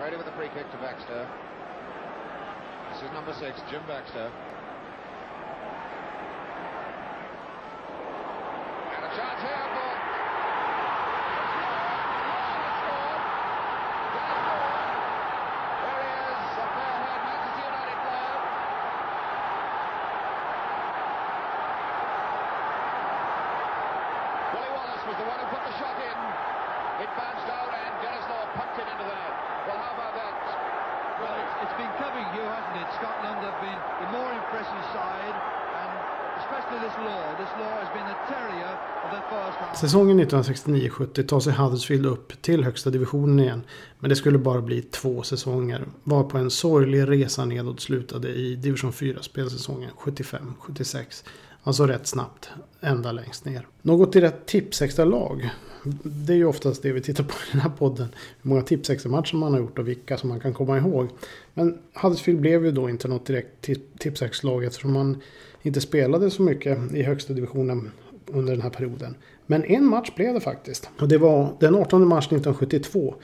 Ready 0.00 0.16
with 0.16 0.26
the 0.26 0.32
free 0.32 0.48
kick 0.54 0.70
to 0.70 0.76
Baxter. 0.78 1.28
This 2.92 3.02
is 3.02 3.10
number 3.12 3.32
six, 3.32 3.60
Jim 3.70 3.82
Baxter. 3.86 4.30
And 8.94 9.04
a 9.04 9.16
chance 9.16 9.40
here 9.40 9.83
for 39.70 39.76
Säsongen 39.76 40.20
1969-70 40.20 41.26
tar 41.26 41.40
sig 41.40 41.52
Huddersfield 41.52 42.06
upp 42.06 42.42
till 42.42 42.64
högsta 42.64 42.90
divisionen 42.90 43.40
igen. 43.40 43.62
Men 43.98 44.10
det 44.10 44.16
skulle 44.16 44.38
bara 44.38 44.60
bli 44.60 44.82
två 44.82 45.22
säsonger. 45.22 45.84
Varpå 46.04 46.38
en 46.38 46.50
sorglig 46.50 47.08
resa 47.08 47.44
nedåt 47.44 47.80
slutade 47.80 48.28
i 48.28 48.56
division 48.56 48.92
4 48.92 49.22
spelsäsongen 49.22 49.90
75-76. 49.90 51.24
Alltså 51.66 51.86
rätt 51.86 52.06
snabbt, 52.06 52.50
ända 52.80 53.12
längst 53.12 53.44
ner. 53.44 53.66
Något 53.82 54.12
direkt 54.12 54.46
tipsextra 54.46 55.04
lag. 55.04 55.50
Det 56.02 56.32
är 56.32 56.36
ju 56.36 56.44
oftast 56.44 56.82
det 56.82 56.92
vi 56.92 57.00
tittar 57.00 57.24
på 57.24 57.32
i 57.32 57.52
den 57.52 57.60
här 57.60 57.70
podden. 57.70 58.08
Hur 58.42 58.48
många 58.48 58.62
tipsextra 58.62 59.10
matcher 59.10 59.36
man 59.36 59.52
har 59.52 59.60
gjort 59.60 59.78
och 59.78 59.88
vilka 59.88 60.18
som 60.18 60.28
man 60.28 60.40
kan 60.40 60.54
komma 60.54 60.78
ihåg. 60.78 61.08
Men 61.54 61.78
Huddersfield 61.94 62.40
blev 62.40 62.64
ju 62.64 62.70
då 62.70 62.90
inte 62.90 63.08
något 63.08 63.26
direkt 63.26 63.68
tipsextra 63.98 64.50
lag 64.50 64.64
eftersom 64.64 64.92
man 64.92 65.20
inte 65.62 65.80
spelade 65.80 66.30
så 66.30 66.42
mycket 66.42 66.92
i 66.92 67.02
högsta 67.02 67.32
divisionen 67.32 67.90
under 68.26 68.52
den 68.52 68.62
här 68.62 68.70
perioden. 68.70 69.14
Men 69.46 69.64
en 69.64 69.84
match 69.84 70.10
blev 70.16 70.34
det 70.34 70.40
faktiskt. 70.40 70.90
Och 70.98 71.08
det 71.08 71.18
var 71.18 71.56
den 71.60 71.74
18 71.74 72.08
mars 72.08 72.26
1972 72.26 73.14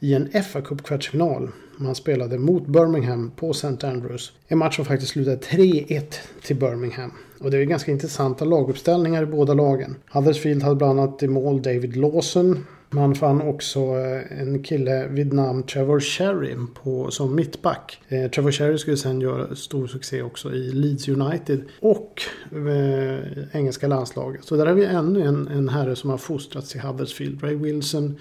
i 0.00 0.14
en 0.14 0.42
fa 0.42 0.60
Cup 0.60 0.82
kvartsfinal. 0.82 1.48
Man 1.76 1.94
spelade 1.94 2.38
mot 2.38 2.66
Birmingham 2.66 3.30
på 3.36 3.50
St. 3.50 3.86
Andrews. 3.86 4.32
En 4.48 4.58
match 4.58 4.76
som 4.76 4.84
faktiskt 4.84 5.12
slutade 5.12 5.36
3-1 5.36 6.02
till 6.42 6.56
Birmingham. 6.56 7.12
Och 7.40 7.50
det 7.50 7.58
är 7.58 7.64
ganska 7.64 7.92
intressanta 7.92 8.44
laguppställningar 8.44 9.22
i 9.22 9.26
båda 9.26 9.54
lagen. 9.54 9.96
Huddersfield 10.10 10.62
hade 10.62 10.76
bland 10.76 11.00
annat 11.00 11.22
i 11.22 11.28
mål 11.28 11.62
David 11.62 11.96
Lawson. 11.96 12.64
Man 12.90 13.14
fann 13.14 13.42
också 13.42 13.80
eh, 13.80 14.40
en 14.40 14.62
kille 14.62 15.08
vid 15.08 15.32
namn 15.32 15.62
Trevor 15.62 16.00
Sherry 16.00 16.56
på, 16.82 17.10
som 17.10 17.34
mittback. 17.34 18.00
Eh, 18.08 18.30
Trevor 18.30 18.50
Sherry 18.50 18.78
skulle 18.78 18.96
sen 18.96 19.20
göra 19.20 19.56
stor 19.56 19.86
succé 19.86 20.22
också 20.22 20.54
i 20.54 20.72
Leeds 20.72 21.08
United 21.08 21.62
och 21.80 22.22
eh, 22.52 23.18
engelska 23.52 23.88
landslaget. 23.88 24.44
Så 24.44 24.56
där 24.56 24.66
har 24.66 24.74
vi 24.74 24.84
ännu 24.84 25.22
en, 25.22 25.48
en 25.48 25.68
herre 25.68 25.96
som 25.96 26.10
har 26.10 26.18
fostrats 26.18 26.76
i 26.76 26.78
Huddersfield. 26.78 27.42
Ray 27.42 27.54
Wilson, 27.54 28.18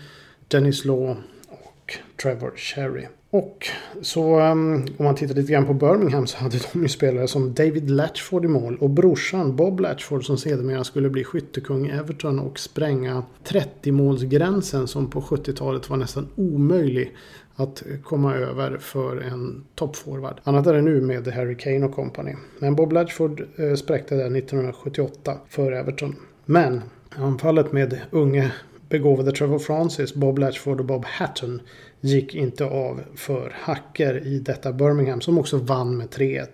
Dennis 0.48 0.86
Law 0.86 1.17
och 1.88 2.17
Trevor 2.22 2.51
Cherry. 2.56 3.08
Och 3.29 3.67
så 4.01 4.39
um, 4.39 4.86
om 4.98 5.06
man 5.06 5.15
tittar 5.15 5.36
lite 5.36 5.51
grann 5.51 5.65
på 5.65 5.74
Birmingham 5.74 6.27
så 6.27 6.38
hade 6.38 6.58
de 6.74 6.82
ju 6.82 6.88
spelare 6.88 7.27
som 7.27 7.53
David 7.53 7.89
Latchford 7.89 8.46
i 8.46 8.48
mål 8.48 8.77
och 8.79 8.89
brorsan 8.89 9.56
Bob 9.56 9.79
Latchford 9.79 10.25
som 10.25 10.38
sedermera 10.38 10.84
skulle 10.84 11.10
bli 11.10 11.24
skyttekung 11.24 11.88
i 11.88 11.91
Everton 11.91 12.39
och 12.39 12.60
spränga 12.60 13.24
30-målsgränsen 13.44 14.86
som 14.86 15.10
på 15.10 15.22
70-talet 15.22 15.89
var 15.89 15.98
nästan 15.98 16.27
omöjlig 16.36 17.15
att 17.56 17.84
komma 18.03 18.36
över 18.36 18.77
för 18.77 19.17
en 19.17 19.63
toppforward. 19.75 20.39
Annat 20.44 20.67
är 20.67 20.74
det 20.74 20.82
nu 20.82 21.01
med 21.01 21.27
Harry 21.27 21.58
Kane 21.58 21.86
och 21.86 21.96
company. 21.96 22.36
Men 22.60 22.75
Bob 22.75 22.91
Latchford 22.91 23.41
eh, 23.56 23.74
spräckte 23.74 24.15
det 24.15 24.24
1978 24.24 25.38
för 25.50 25.72
Everton. 25.72 26.15
Men 26.46 26.82
anfallet 27.10 27.72
med 27.72 28.00
unge 28.12 28.51
begåvade 28.89 29.32
Trevor 29.32 29.60
Francis, 29.60 30.13
Bob 30.13 30.39
Latchford 30.39 30.79
och 30.79 30.86
Bob 30.86 31.06
Hatton 31.06 31.62
gick 32.01 32.36
inte 32.36 32.65
av 32.65 33.01
för 33.15 33.53
hacker 33.56 34.27
i 34.27 34.39
detta 34.39 34.74
Birmingham 34.74 35.22
som 35.22 35.38
också 35.38 35.58
vann 35.58 35.98
med 35.98 36.08
3-1. 36.08 36.46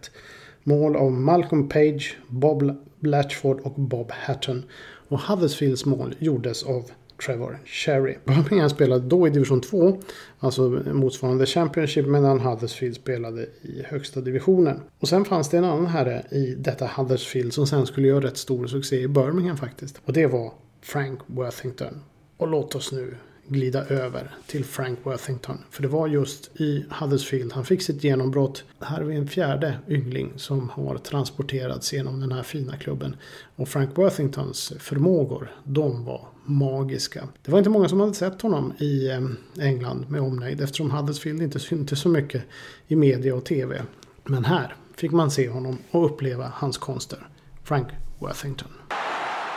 Mål 0.63 0.95
av 0.95 1.11
Malcolm 1.11 1.69
Page, 1.69 2.17
Bob 2.27 2.77
Latchford 2.99 3.59
och 3.59 3.73
Bob 3.73 4.11
Hatton. 4.11 4.63
Och 5.07 5.19
Huddersfields 5.19 5.85
mål 5.85 6.15
gjordes 6.19 6.63
av 6.63 6.83
Trevor 7.25 7.59
Cherry. 7.65 8.17
Birmingham 8.25 8.69
spelade 8.69 9.07
då 9.07 9.27
i 9.27 9.29
division 9.29 9.61
2, 9.61 9.97
alltså 10.39 10.69
motsvarande 10.93 11.45
Championship, 11.45 12.07
medan 12.07 12.39
Huddersfield 12.39 12.95
spelade 12.95 13.41
i 13.61 13.83
högsta 13.85 14.21
divisionen. 14.21 14.81
Och 14.99 15.07
sen 15.07 15.25
fanns 15.25 15.49
det 15.49 15.57
en 15.57 15.63
annan 15.65 15.85
herre 15.85 16.25
i 16.31 16.55
detta 16.55 16.89
Huddersfield 16.97 17.53
som 17.53 17.67
sen 17.67 17.85
skulle 17.85 18.07
göra 18.07 18.25
rätt 18.25 18.37
stor 18.37 18.67
succé 18.67 19.01
i 19.01 19.07
Birmingham 19.07 19.57
faktiskt. 19.57 20.01
Och 20.05 20.13
det 20.13 20.27
var 20.27 20.53
Frank 20.81 21.19
Worthington. 21.25 21.99
Och 22.37 22.47
låt 22.47 22.75
oss 22.75 22.91
nu 22.91 23.15
glida 23.47 23.85
över 23.85 24.35
till 24.47 24.65
Frank 24.65 24.99
Worthington. 25.03 25.57
För 25.69 25.81
det 25.81 25.87
var 25.87 26.07
just 26.07 26.61
i 26.61 26.85
Huddersfield 26.89 27.53
han 27.53 27.65
fick 27.65 27.81
sitt 27.81 28.03
genombrott. 28.03 28.63
Här 28.79 28.97
har 28.97 29.03
vi 29.03 29.15
en 29.15 29.27
fjärde 29.27 29.79
yngling 29.87 30.33
som 30.35 30.69
har 30.69 30.97
transporterats 30.97 31.93
genom 31.93 32.19
den 32.19 32.31
här 32.31 32.43
fina 32.43 32.77
klubben. 32.77 33.15
Och 33.55 33.69
Frank 33.69 33.97
Worthingtons 33.97 34.73
förmågor, 34.79 35.51
de 35.63 36.05
var 36.05 36.27
magiska. 36.45 37.27
Det 37.41 37.51
var 37.51 37.57
inte 37.57 37.69
många 37.69 37.89
som 37.89 37.99
hade 37.99 38.13
sett 38.13 38.41
honom 38.41 38.73
i 38.77 39.09
eh, 39.09 39.21
England 39.59 40.05
med 40.09 40.21
omnejd 40.21 40.61
eftersom 40.61 40.91
Huddersfield 40.91 41.41
inte 41.41 41.59
syntes 41.59 41.99
så 41.99 42.09
mycket 42.09 42.43
i 42.87 42.95
media 42.95 43.35
och 43.35 43.45
tv. 43.45 43.81
Men 44.23 44.45
här 44.45 44.75
fick 44.95 45.11
man 45.11 45.31
se 45.31 45.49
honom 45.49 45.77
och 45.91 46.05
uppleva 46.05 46.51
hans 46.55 46.77
konster. 46.77 47.27
Frank 47.63 47.87
Worthington. 48.19 48.69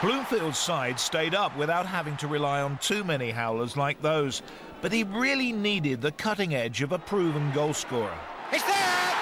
Bloomfield's 0.02 0.58
side 0.58 1.00
stayed 1.00 1.34
up 1.34 1.56
without 1.56 1.86
having 1.86 2.18
to 2.18 2.26
rely 2.26 2.60
on 2.60 2.76
too 2.78 3.02
many 3.02 3.30
howlers 3.30 3.78
like 3.78 4.02
those, 4.02 4.42
but 4.82 4.92
he 4.92 5.04
really 5.04 5.52
needed 5.52 6.02
the 6.02 6.12
cutting 6.12 6.54
edge 6.54 6.82
of 6.82 6.92
a 6.92 6.98
proven 6.98 7.50
goalscorer. 7.52 8.12
It's 8.52 8.62
there! 8.64 9.14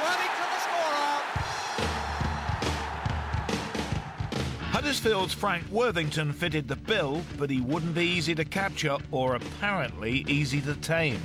Worthington 0.00 0.46
the 0.54 0.60
scorer! 0.60 1.20
Huddersfield's 4.70 5.34
Frank 5.34 5.68
Worthington 5.70 6.32
fitted 6.32 6.66
the 6.66 6.76
bill, 6.76 7.20
but 7.36 7.50
he 7.50 7.60
wouldn't 7.60 7.94
be 7.94 8.06
easy 8.06 8.34
to 8.34 8.46
capture 8.46 8.96
or 9.10 9.34
apparently 9.34 10.24
easy 10.28 10.62
to 10.62 10.74
tame. 10.76 11.20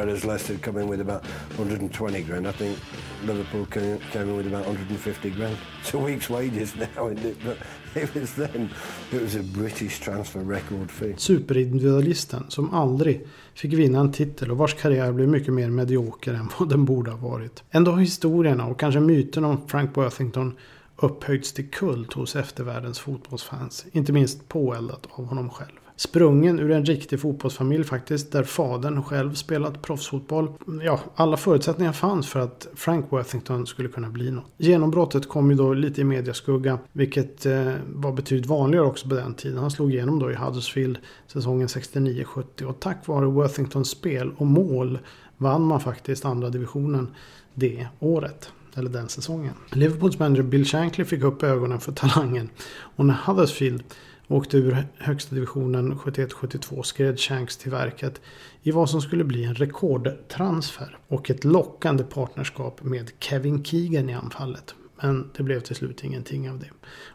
Whereas 0.00 0.24
Leicester 0.24 0.56
come 0.58 0.78
in 0.78 0.88
with 0.88 1.00
about 1.00 1.22
120 1.56 2.22
grand. 2.22 2.46
I 2.46 2.52
think 2.52 2.78
Liverpool 3.26 3.66
came, 3.66 3.98
came 4.12 4.30
in 4.30 4.36
with 4.36 4.46
about 4.46 4.66
150 4.66 5.30
grand. 5.30 5.56
It's 5.80 5.94
a 5.94 5.98
week's 5.98 6.30
wages 6.30 6.74
now, 6.76 7.08
isn't 7.08 7.26
it? 7.26 7.36
But 7.44 7.56
it 8.02 8.14
was 8.14 8.34
then, 8.34 8.70
it 9.12 9.22
was 9.22 9.34
a 9.34 9.42
British 9.42 10.00
transfer 10.00 10.40
record 10.40 10.90
fee. 10.90 11.14
Superindividualisten 11.16 12.50
som 12.50 12.74
aldrig 12.74 13.26
fick 13.54 13.72
vinna 13.72 14.00
en 14.00 14.12
titel 14.12 14.50
och 14.50 14.58
vars 14.58 14.74
karriär 14.74 15.12
blev 15.12 15.28
mycket 15.28 15.54
mer 15.54 15.70
medioker 15.70 16.34
än 16.34 16.48
vad 16.58 16.68
den 16.68 16.84
borde 16.84 17.10
ha 17.10 17.28
varit. 17.28 17.62
Ändå 17.70 17.90
har 17.90 17.98
historierna 17.98 18.66
och 18.66 18.80
kanske 18.80 19.00
myten 19.00 19.44
om 19.44 19.68
Frank 19.68 19.96
Worthington 19.96 20.56
upphöjts 20.96 21.52
till 21.52 21.70
kult 21.70 22.12
hos 22.12 22.36
eftervärldens 22.36 22.98
fotbollsfans. 22.98 23.86
Inte 23.92 24.12
minst 24.12 24.48
påeldat 24.48 25.06
av 25.10 25.24
honom 25.24 25.50
själv. 25.50 25.79
Sprungen 26.00 26.60
ur 26.60 26.70
en 26.70 26.84
riktig 26.84 27.20
fotbollsfamilj 27.20 27.84
faktiskt, 27.84 28.32
där 28.32 28.44
fadern 28.44 29.02
själv 29.02 29.34
spelat 29.34 29.82
proffsfotboll. 29.82 30.52
Ja, 30.82 31.00
alla 31.14 31.36
förutsättningar 31.36 31.92
fanns 31.92 32.28
för 32.28 32.40
att 32.40 32.68
Frank 32.74 33.12
Worthington 33.12 33.66
skulle 33.66 33.88
kunna 33.88 34.08
bli 34.08 34.30
något. 34.30 34.44
Genombrottet 34.56 35.28
kom 35.28 35.50
ju 35.50 35.56
då 35.56 35.74
lite 35.74 36.00
i 36.00 36.04
mediaskugga, 36.04 36.78
vilket 36.92 37.46
eh, 37.46 37.72
var 37.86 38.12
betydligt 38.12 38.46
vanligare 38.46 38.86
också 38.86 39.08
på 39.08 39.14
den 39.14 39.34
tiden. 39.34 39.58
Han 39.58 39.70
slog 39.70 39.94
igenom 39.94 40.18
då 40.18 40.30
i 40.30 40.34
Huddersfield 40.34 40.98
säsongen 41.26 41.68
69-70 41.68 42.62
och 42.62 42.80
tack 42.80 43.06
vare 43.06 43.26
Worthingtons 43.26 43.90
spel 43.90 44.32
och 44.36 44.46
mål 44.46 44.98
vann 45.36 45.62
man 45.62 45.80
faktiskt 45.80 46.24
andra 46.24 46.50
divisionen 46.50 47.08
det 47.54 47.86
året 47.98 48.52
eller 48.76 48.90
den 48.90 49.08
säsongen. 49.08 49.54
Liverpools 49.72 50.18
manager 50.18 50.42
Bill 50.42 50.64
Shankly 50.64 51.04
fick 51.04 51.22
upp 51.22 51.42
ögonen 51.42 51.80
för 51.80 51.92
talangen 51.92 52.48
och 52.96 53.06
när 53.06 53.14
Huddersfield 53.26 53.82
åkte 54.30 54.56
ur 54.56 54.86
högsta 54.98 55.34
divisionen 55.34 55.94
71-72 55.94 56.82
skred 56.82 57.20
Shanks 57.20 57.56
till 57.56 57.70
verket 57.70 58.20
i 58.62 58.70
vad 58.70 58.90
som 58.90 59.00
skulle 59.00 59.24
bli 59.24 59.44
en 59.44 59.54
rekordtransfer 59.54 60.98
och 61.08 61.30
ett 61.30 61.44
lockande 61.44 62.04
partnerskap 62.04 62.82
med 62.82 63.10
Kevin 63.18 63.64
Keegan 63.64 64.10
i 64.10 64.14
anfallet. 64.14 64.74
Men 65.02 65.30
det 65.36 65.42
blev 65.42 65.60
till 65.60 65.76
slut 65.76 66.04
ingenting 66.04 66.50
av 66.50 66.58
det. 66.58 66.66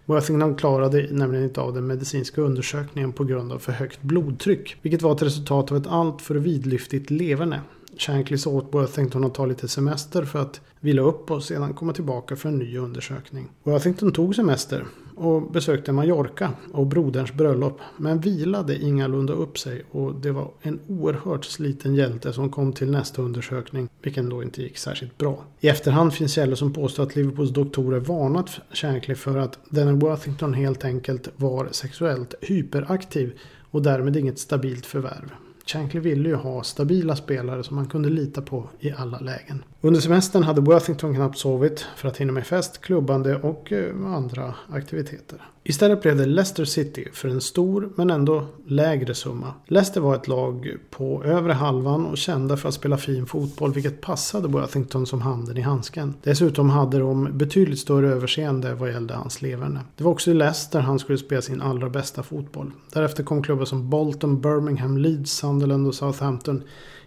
Worthington 0.06 0.56
klarade 0.56 1.08
nämligen 1.12 1.46
inte 1.46 1.62
av 1.62 1.74
den 1.74 1.88
medicinska 1.88 2.42
undersökningen 2.42 3.14
på 3.14 3.24
grund 3.24 3.52
av 3.52 3.60
för 3.60 3.72
högt 3.72 4.02
blodtryck. 4.02 4.76
Vilket 4.82 5.02
var 5.02 5.16
ett 5.16 5.22
resultat 5.22 5.72
av 5.72 5.78
ett 5.78 5.88
alltför 5.88 6.36
vidlyftigt 6.36 7.10
leverne. 7.10 7.62
Shankly 7.98 8.38
sa 8.38 8.50
åt 8.50 8.74
Worthington 8.74 9.26
att 9.26 9.34
ta 9.34 9.46
lite 9.46 9.68
semester 9.68 10.26
för 10.26 10.40
att 10.40 10.62
vila 10.80 11.02
upp 11.02 11.32
och 11.32 11.44
sedan 11.44 11.74
komma 11.74 11.94
tillbaka 11.94 12.36
för 12.36 12.50
en 12.50 12.58
ny 12.58 12.78
undersökning. 12.78 13.50
Worthington 13.64 14.12
tog 14.12 14.36
semester 14.36 14.86
och 15.16 15.52
besökte 15.52 15.92
Mallorca 15.92 16.52
och 16.74 16.88
broderns 16.88 17.34
bröllop. 17.34 17.80
Men 17.98 18.20
vilade 18.20 18.78
ingalunda 18.84 19.34
upp 19.34 19.60
sig 19.60 19.86
och 19.92 20.16
det 20.16 20.32
var 20.32 20.52
en 20.62 20.80
oerhört 20.88 21.46
sliten 21.46 21.96
hjälte 21.96 22.34
som 22.34 22.50
kom 22.50 22.74
till 22.74 22.92
nästa 22.92 23.22
undersökning. 23.22 23.90
Vilken 24.02 24.30
då 24.30 24.44
inte 24.44 24.62
gick 24.62 24.78
särskilt 24.78 25.18
bra. 25.18 25.44
I 25.60 25.68
efterhand 25.68 26.14
finns 26.14 26.34
källor 26.34 26.56
som 26.56 26.74
påstår 26.74 27.04
att 27.04 27.16
Liverpools 27.16 27.52
doktorer 27.52 28.00
varnat 28.00 28.60
Shankly 28.74 29.16
för 29.16 29.38
att 29.38 29.60
denna 29.70 29.94
Worthington 29.94 30.54
helt 30.54 30.86
enkelt 30.86 31.30
var 31.36 31.68
sexuellt 31.72 32.34
hyperaktiv 32.42 33.34
och 33.72 33.82
därmed 33.82 34.16
inget 34.16 34.40
stabilt 34.40 34.86
förvärv. 34.86 35.34
Shankly 35.66 36.00
ville 36.00 36.30
ju 36.30 36.36
ha 36.36 36.64
stabila 36.64 37.16
spelare 37.16 37.64
som 37.64 37.76
man 37.76 37.88
kunde 37.88 38.10
lita 38.10 38.42
på 38.42 38.70
i 38.80 38.92
alla 38.92 39.20
lägen. 39.20 39.64
Under 39.86 40.02
semestern 40.02 40.44
hade 40.44 40.62
Worthington 40.62 41.16
knappt 41.16 41.38
sovit 41.38 41.86
för 41.96 42.08
att 42.08 42.18
hinna 42.18 42.32
med 42.32 42.48
fest, 42.48 42.82
klubbande 42.82 43.36
och 43.36 43.72
eh, 43.72 43.96
andra 44.06 44.56
aktiviteter. 44.70 45.42
Istället 45.64 46.02
blev 46.02 46.18
det 46.18 46.26
Leicester 46.26 46.66
City 46.66 47.08
för 47.14 47.30
en 47.30 47.42
stor 47.42 47.90
men 47.96 48.10
ändå 48.10 48.46
lägre 48.68 49.16
summa. 49.16 49.54
Leicester 49.68 50.02
var 50.02 50.16
ett 50.16 50.28
lag 50.28 50.76
på 50.90 51.24
övre 51.24 51.54
halvan 51.54 52.06
och 52.06 52.18
kända 52.18 52.58
för 52.58 52.70
att 52.70 52.76
spela 52.76 52.98
fin 52.98 53.26
fotboll 53.26 53.74
vilket 53.74 54.02
passade 54.02 54.48
Worthington 54.48 55.06
som 55.06 55.22
handen 55.22 55.58
i 55.58 55.62
handsken. 55.62 56.14
Dessutom 56.24 56.70
hade 56.70 57.00
de 57.00 57.38
betydligt 57.38 57.80
större 57.80 58.10
överseende 58.10 58.74
vad 58.74 58.92
gällde 58.92 59.14
hans 59.14 59.42
leverne. 59.42 59.80
Det 59.96 60.04
var 60.04 60.12
också 60.12 60.32
i 60.32 60.34
Leicester 60.34 60.80
han 60.80 61.00
skulle 61.00 61.18
spela 61.18 61.42
sin 61.42 61.62
allra 61.62 61.90
bästa 61.90 62.24
fotboll. 62.24 62.72
Därefter 62.94 63.24
kom 63.24 63.44
klubbar 63.44 63.66
som 63.66 63.90
Bolton, 63.90 64.42
Birmingham, 64.42 64.98
Leeds, 64.98 65.32
Sunderland 65.32 65.88
och 65.88 65.96
Southampton 65.96 66.64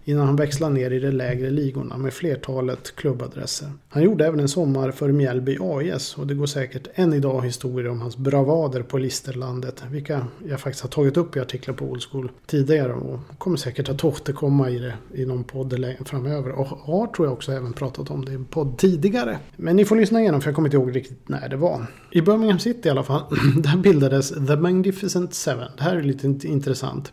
innan 0.08 0.26
han 0.26 0.36
växlade 0.36 0.74
ner 0.74 0.90
i 0.90 0.98
de 0.98 1.10
lägre 1.10 1.50
ligorna 1.50 1.96
med 1.96 2.12
flertalet 2.12 2.96
klubbadresser. 2.96 3.72
Han 3.88 4.02
gjorde 4.02 4.26
även 4.26 4.40
en 4.40 4.48
sommar 4.48 4.90
för 4.90 5.12
Mjällby 5.12 5.58
AIS 5.60 6.16
och 6.18 6.26
det 6.26 6.34
går 6.34 6.46
säkert 6.46 6.88
än 6.94 7.12
idag 7.12 7.44
historier 7.44 7.90
om 7.90 8.00
hans 8.00 8.16
bravader 8.16 8.82
på 8.82 8.98
Listerlandet, 8.98 9.82
vilka 9.90 10.26
jag 10.48 10.60
faktiskt 10.60 10.82
har 10.82 10.90
tagit 10.90 11.16
upp 11.16 11.36
i 11.36 11.40
artiklar 11.40 11.74
på 11.74 11.84
Old 11.84 12.02
School 12.02 12.30
tidigare 12.46 12.92
och 12.92 13.20
kommer 13.38 13.56
säkert 13.56 13.88
att 13.88 14.04
återkomma 14.04 14.70
i 14.70 14.78
det 14.78 14.94
i 15.14 15.26
någon 15.26 15.44
podd 15.44 15.84
framöver 16.04 16.50
och 16.50 16.66
har 16.66 17.06
tror 17.06 17.26
jag 17.26 17.32
också 17.32 17.52
även 17.52 17.72
pratat 17.72 18.10
om 18.10 18.24
det 18.24 18.32
i 18.32 18.34
en 18.34 18.44
podd 18.44 18.78
tidigare. 18.78 19.38
Men 19.56 19.76
ni 19.76 19.84
får 19.84 19.96
lyssna 19.96 20.20
igenom 20.20 20.40
för 20.40 20.48
jag 20.48 20.54
kommer 20.54 20.68
inte 20.68 20.76
ihåg 20.76 20.96
riktigt 20.96 21.28
när 21.28 21.48
det 21.48 21.56
var. 21.56 21.86
I 22.10 22.20
Birmingham 22.20 22.58
City 22.58 22.88
i 22.88 22.90
alla 22.90 23.02
fall, 23.02 23.22
där 23.62 23.76
bildades 23.76 24.28
The 24.28 24.56
Magnificent 24.56 25.34
Seven. 25.34 25.68
Det 25.76 25.82
här 25.82 25.96
är 25.96 26.02
lite 26.02 26.48
intressant 26.48 27.12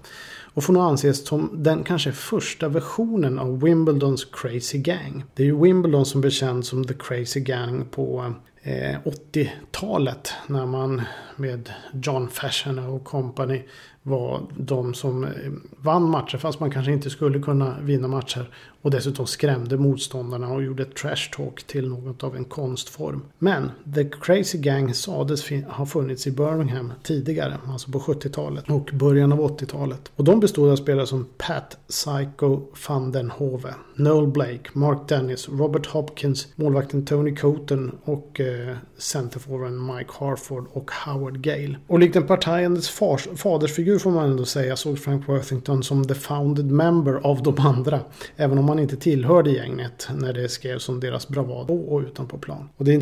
och 0.56 0.64
får 0.64 0.74
nog 0.74 0.84
anses 0.84 1.28
som 1.28 1.50
den 1.54 1.84
kanske 1.84 2.12
första 2.12 2.68
versionen 2.68 3.40
av 3.40 3.62
Wimbledons 3.62 4.26
Crazy 4.26 4.78
Gang. 4.78 5.24
Det 5.34 5.44
är 5.44 5.48
ju 5.48 5.62
Wimbledon 5.62 6.06
som 6.06 6.22
blir 6.22 6.32
känd 6.32 6.66
som 6.66 6.86
The 6.86 6.94
Crazy 6.94 7.40
Gang 7.40 7.86
på 7.92 8.34
eh, 8.62 8.98
80-talet 9.34 10.34
när 10.48 10.66
man 10.66 11.02
med 11.36 11.70
John 11.94 12.30
Fashion 12.30 12.80
och 12.80 13.04
company 13.04 13.62
var 14.08 14.42
de 14.58 14.94
som 14.94 15.24
eh, 15.24 15.30
vann 15.78 16.10
matcher 16.10 16.38
fast 16.38 16.60
man 16.60 16.72
kanske 16.72 16.92
inte 16.92 17.10
skulle 17.10 17.40
kunna 17.40 17.76
vinna 17.82 18.08
matcher. 18.08 18.50
Och 18.82 18.92
dessutom 18.92 19.28
skrämde 19.28 19.78
motståndarna 19.78 20.50
och 20.50 20.64
gjorde 20.64 20.86
trash 20.86 21.30
talk 21.36 21.64
till 21.64 21.90
något 21.90 22.24
av 22.24 22.36
en 22.36 22.46
konstform. 22.46 23.22
Men 23.40 23.72
The 23.96 24.10
Crazy 24.10 24.58
Gang 24.58 24.94
sades 24.94 25.50
ha 25.68 25.86
funnits 25.86 26.28
i 26.28 26.32
Birmingham 26.32 26.94
tidigare, 27.04 27.58
alltså 27.68 27.92
på 27.92 28.00
70-talet 28.00 28.70
och 28.70 28.90
början 28.94 29.32
av 29.32 29.40
80-talet. 29.40 30.12
Och 30.16 30.24
de 30.24 30.40
bestod 30.40 30.72
av 30.72 30.76
spelare 30.76 31.08
som 31.08 31.28
Pat 31.38 31.78
Psycho 31.88 32.62
van 32.88 33.12
den 33.12 33.30
Hove, 33.30 33.74
Noel 33.96 34.28
Blake, 34.28 34.70
Mark 34.74 35.08
Dennis, 35.08 35.50
Robert 35.50 35.86
Hopkins, 35.86 36.48
målvakten 36.56 37.06
Tony 37.06 37.36
Coton 37.36 37.92
och 38.04 38.40
eh, 38.40 38.76
centerforwarden 38.98 39.86
Mike 39.86 40.12
Harford 40.20 40.66
och 40.74 40.92
Howard 40.92 41.25
Gale. 41.34 41.76
Och 41.88 42.00
likt 42.00 42.16
en 42.16 42.28
partiandes 42.28 42.90
fadersfigur 43.36 44.00
får 44.00 44.12
man 44.12 44.30
ändå 44.30 44.46
säga 44.46 44.76
såg 44.76 45.00
Frank 45.00 45.28
Worthington 45.28 45.84
som 45.84 46.08
the 46.08 46.16
founded 46.16 46.66
member 46.66 47.14
av 47.14 47.44
de 47.44 47.60
andra. 47.60 48.00
Även 48.36 48.58
om 48.58 48.70
han 48.70 48.80
inte 48.80 48.98
tillhörde 48.98 49.52
gänget 49.52 50.10
när 50.16 50.34
det 50.34 50.50
skrevs 50.50 50.90
om 50.90 51.00
deras 51.00 51.28
bravad 51.28 51.68
på 51.68 51.76
och 51.76 52.02
utanpå 52.02 52.38
plan. 52.38 52.70
Och 52.78 52.86
det 52.86 52.92
är 52.92 52.96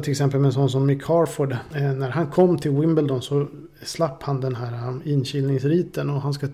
till 0.00 0.10
exempel 0.10 0.40
med 0.40 0.46
en 0.46 0.52
sån 0.52 0.70
som 0.70 0.86
Mick 0.86 1.04
Harford, 1.04 1.52
eh, 1.52 1.82
när 1.82 2.10
han 2.10 2.26
kom 2.26 2.58
till 2.58 2.70
Wimbledon 2.70 3.22
så 3.22 3.46
slapp 3.82 4.22
han 4.22 4.40
den 4.40 4.54
här 4.54 4.88
um, 4.88 5.02
inkilningsriten 5.04 6.10
och 6.10 6.20
han 6.20 6.34
ska 6.34 6.46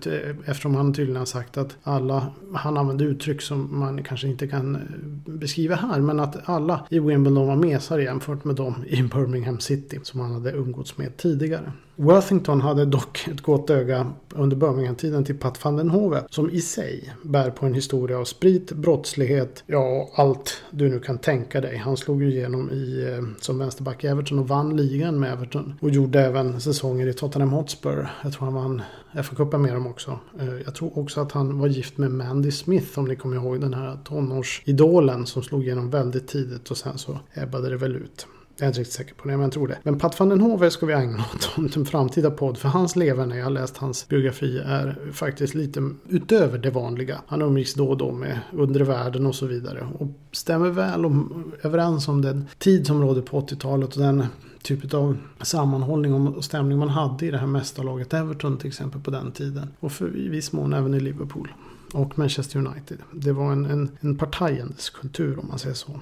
eftersom 0.45 0.75
han 0.75 0.93
tydligen 0.93 1.19
har 1.19 1.25
sagt 1.25 1.57
att 1.57 1.77
alla, 1.83 2.27
han 2.53 2.77
använde 2.77 3.03
uttryck 3.03 3.41
som 3.41 3.79
man 3.79 4.03
kanske 4.03 4.27
inte 4.27 4.47
kan 4.47 4.75
eh, 4.75 4.81
beskriva 5.25 5.75
här, 5.75 5.99
men 5.99 6.19
att 6.19 6.49
alla 6.49 6.87
i 6.89 6.99
Wimbledon 6.99 7.47
var 7.47 7.55
mesar 7.55 7.99
jämfört 7.99 8.43
med 8.43 8.55
dem 8.55 8.75
i 8.87 9.03
Birmingham 9.03 9.59
City 9.59 9.99
som 10.03 10.19
han 10.19 10.31
hade 10.31 10.51
umgåtts 10.51 10.97
med 10.97 11.17
tidigare. 11.17 11.71
Worthington 11.95 12.61
hade 12.61 12.85
dock 12.85 13.27
ett 13.31 13.41
gott 13.41 13.69
öga 13.69 14.13
under 14.29 14.57
Birmingham-tiden 14.57 15.25
till 15.25 15.37
Pat 15.37 15.65
van 15.65 15.77
den 15.77 15.89
Hove 15.89 16.23
som 16.29 16.49
i 16.49 16.61
sig 16.61 17.13
bär 17.23 17.51
på 17.51 17.65
en 17.65 17.73
historia 17.73 18.17
av 18.17 18.25
sprit, 18.25 18.71
brottslighet, 18.71 19.63
ja 19.67 20.09
allt 20.15 20.63
du 20.71 20.89
nu 20.89 20.99
kan 20.99 21.17
tänka 21.17 21.61
dig. 21.61 21.77
Han 21.77 21.97
slog 21.97 22.23
ju 22.23 22.31
igenom 22.31 22.71
i, 22.71 23.09
eh, 23.11 23.41
som 23.41 23.59
vänsterback 23.59 24.03
i 24.03 24.07
Everton 24.07 24.39
och 24.39 24.47
vann 24.47 24.77
ligan 24.77 25.19
med 25.19 25.33
Everton 25.33 25.73
och 25.81 25.89
gjorde 25.89 26.21
även 26.21 26.61
säsonger 26.61 27.07
i 27.07 27.13
Tottenham 27.13 27.51
Hotspur. 27.51 28.07
Jag 28.23 28.33
tror 28.33 28.45
han 28.45 28.53
vann 28.53 28.81
FA-cupen 29.13 29.57
med 29.57 29.73
dem 29.73 29.87
också. 29.87 30.19
Eh, 30.39 30.61
jag 30.65 30.75
tror 30.75 30.99
också 30.99 31.21
att 31.21 31.31
han 31.31 31.59
var 31.59 31.67
gift 31.67 31.97
med 31.97 32.11
Mandy 32.11 32.51
Smith 32.51 32.99
om 32.99 33.05
ni 33.05 33.15
kommer 33.15 33.35
ihåg 33.35 33.61
den 33.61 33.73
här 33.73 33.97
tonårsidolen 34.03 35.25
som 35.25 35.43
slog 35.43 35.63
igenom 35.63 35.89
väldigt 35.89 36.27
tidigt 36.27 36.71
och 36.71 36.77
sen 36.77 36.97
så 36.97 37.19
ebbade 37.33 37.69
det 37.69 37.77
väl 37.77 37.95
ut. 37.95 38.27
Jag 38.57 38.63
är 38.63 38.67
inte 38.67 38.79
riktigt 38.79 38.95
säker 38.95 39.15
på 39.15 39.27
det, 39.27 39.33
men 39.33 39.41
jag 39.41 39.51
tror 39.51 39.67
det. 39.67 39.77
Men 39.83 39.99
Pat 39.99 40.19
van 40.19 40.29
den 40.29 40.41
Hove 40.41 40.71
ska 40.71 40.85
vi 40.85 40.93
ägna 40.93 41.25
åt 41.57 41.75
en 41.75 41.85
framtida 41.85 42.31
podd. 42.31 42.57
För 42.57 42.69
hans 42.69 42.95
leverne, 42.95 43.37
jag 43.37 43.43
har 43.43 43.51
läst 43.51 43.77
hans 43.77 44.07
biografi, 44.07 44.57
är 44.57 44.97
faktiskt 45.11 45.55
lite 45.55 45.89
utöver 46.09 46.57
det 46.57 46.69
vanliga. 46.69 47.21
Han 47.27 47.41
umgicks 47.41 47.73
då 47.73 47.89
och 47.89 47.97
då 47.97 48.11
med 48.11 48.39
undre 48.53 48.83
världen 48.83 49.25
och 49.25 49.35
så 49.35 49.45
vidare. 49.45 49.87
Och 49.99 50.07
stämmer 50.31 50.69
väl 50.69 51.05
om, 51.05 51.51
överens 51.61 52.07
om 52.07 52.21
den 52.21 52.47
tid 52.57 52.87
som 52.87 53.01
rådde 53.01 53.21
på 53.21 53.41
80-talet 53.41 53.95
och 53.95 54.01
den 54.01 54.25
typ 54.61 54.93
av 54.93 55.17
sammanhållning 55.41 56.13
och 56.13 56.45
stämning 56.45 56.77
man 56.77 56.89
hade 56.89 57.25
i 57.25 57.31
det 57.31 57.37
här 57.37 57.47
mästarlaget 57.47 58.13
Everton 58.13 58.57
till 58.57 58.67
exempel 58.67 59.01
på 59.01 59.11
den 59.11 59.31
tiden. 59.31 59.69
Och 59.79 59.91
för 59.91 60.17
i 60.17 60.29
viss 60.29 60.51
mån 60.51 60.73
även 60.73 60.93
i 60.93 60.99
Liverpool. 60.99 61.53
Och 61.93 62.19
Manchester 62.19 62.59
United. 62.59 62.97
Det 63.11 63.31
var 63.31 63.51
en, 63.51 63.65
en, 63.65 63.89
en 63.99 64.17
partajens 64.17 64.89
kultur 64.89 65.39
om 65.39 65.47
man 65.47 65.59
säger 65.59 65.75
så. 65.75 65.99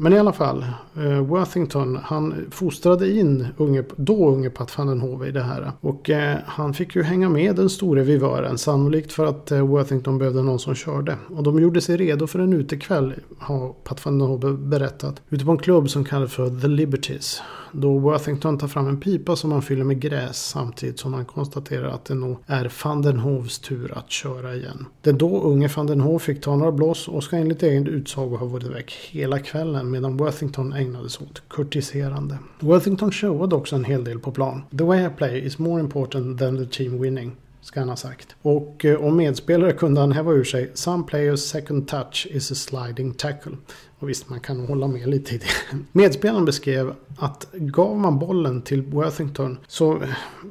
Men 0.00 0.12
i 0.12 0.18
alla 0.18 0.32
fall, 0.32 0.64
eh, 0.96 1.20
Worthington 1.20 1.98
han 2.02 2.46
fostrade 2.50 3.10
in 3.10 3.46
unge, 3.56 3.84
då 3.96 4.28
unge 4.28 4.50
Pat 4.50 4.78
van 4.78 4.86
den 4.86 5.00
Hove 5.00 5.28
i 5.28 5.30
det 5.30 5.42
här. 5.42 5.72
Och 5.80 6.10
eh, 6.10 6.38
han 6.46 6.74
fick 6.74 6.96
ju 6.96 7.02
hänga 7.02 7.28
med 7.28 7.56
den 7.56 7.70
store 7.70 8.02
vivören, 8.02 8.58
sannolikt 8.58 9.12
för 9.12 9.26
att 9.26 9.50
eh, 9.50 9.60
Worthington 9.60 10.18
behövde 10.18 10.42
någon 10.42 10.58
som 10.58 10.74
körde. 10.74 11.16
Och 11.28 11.42
de 11.42 11.58
gjorde 11.58 11.80
sig 11.80 11.96
redo 11.96 12.26
för 12.26 12.38
en 12.38 12.52
utekväll, 12.52 13.14
har 13.38 13.72
Pat 13.72 14.04
van 14.04 14.18
den 14.18 14.28
Hove 14.28 14.52
berättat. 14.52 15.22
Ute 15.28 15.44
på 15.44 15.50
en 15.50 15.58
klubb 15.58 15.90
som 15.90 16.04
kallas 16.04 16.32
för 16.32 16.60
The 16.60 16.68
Liberties 16.68 17.42
då 17.72 17.98
Worthington 17.98 18.58
tar 18.58 18.68
fram 18.68 18.88
en 18.88 19.00
pipa 19.00 19.36
som 19.36 19.52
han 19.52 19.62
fyller 19.62 19.84
med 19.84 20.00
gräs 20.00 20.48
samtidigt 20.48 20.98
som 20.98 21.14
han 21.14 21.24
konstaterar 21.24 21.88
att 21.88 22.04
det 22.04 22.14
nog 22.14 22.38
är 22.46 22.72
van 22.84 23.02
den 23.02 23.18
Hoves 23.18 23.58
tur 23.58 23.98
att 23.98 24.10
köra 24.10 24.54
igen. 24.54 24.86
Den 25.02 25.18
då 25.18 25.42
unge 25.42 25.68
van 25.76 25.86
den 25.86 26.00
Hove 26.00 26.18
fick 26.18 26.40
ta 26.40 26.56
några 26.56 26.72
blås 26.72 27.08
och 27.08 27.24
ska 27.24 27.36
enligt 27.36 27.62
egen 27.62 27.86
utsago 27.86 28.36
ha 28.36 28.46
varit 28.46 28.66
väck 28.66 28.92
hela 29.10 29.38
kvällen 29.38 29.87
medan 29.88 30.16
Worthington 30.16 30.72
ägnade 30.72 31.10
sig 31.10 31.26
åt 31.30 31.42
kurtiserande. 31.48 32.38
Worthington 32.60 33.12
showade 33.12 33.56
också 33.56 33.76
en 33.76 33.84
hel 33.84 34.04
del 34.04 34.18
på 34.18 34.32
plan. 34.32 34.62
The 34.78 34.84
way 34.84 35.06
I 35.06 35.08
play 35.16 35.46
is 35.46 35.58
more 35.58 35.80
important 35.80 36.38
than 36.38 36.56
the 36.56 36.66
team 36.66 37.02
winning 37.02 37.36
ska 37.60 37.80
han 37.80 37.88
ha 37.88 37.96
sagt. 37.96 38.36
Och 38.42 38.84
eh, 38.84 39.04
om 39.04 39.16
medspelare 39.16 39.72
kunde 39.72 40.00
han 40.00 40.12
häva 40.12 40.32
ur 40.32 40.44
sig 40.44 40.70
Some 40.74 41.04
players 41.04 41.40
second 41.40 41.88
touch 41.88 42.26
is 42.30 42.52
a 42.52 42.54
sliding 42.54 43.14
tackle. 43.14 43.52
Och 44.00 44.08
visst, 44.08 44.28
man 44.28 44.40
kan 44.40 44.60
hålla 44.60 44.88
med 44.88 45.08
lite 45.08 45.34
i 45.34 45.38
det. 45.38 45.46
Medspelaren 45.92 46.44
beskrev 46.44 46.94
att 47.16 47.48
gav 47.52 47.98
man 47.98 48.18
bollen 48.18 48.62
till 48.62 48.82
Worthington 48.82 49.58
så 49.66 50.02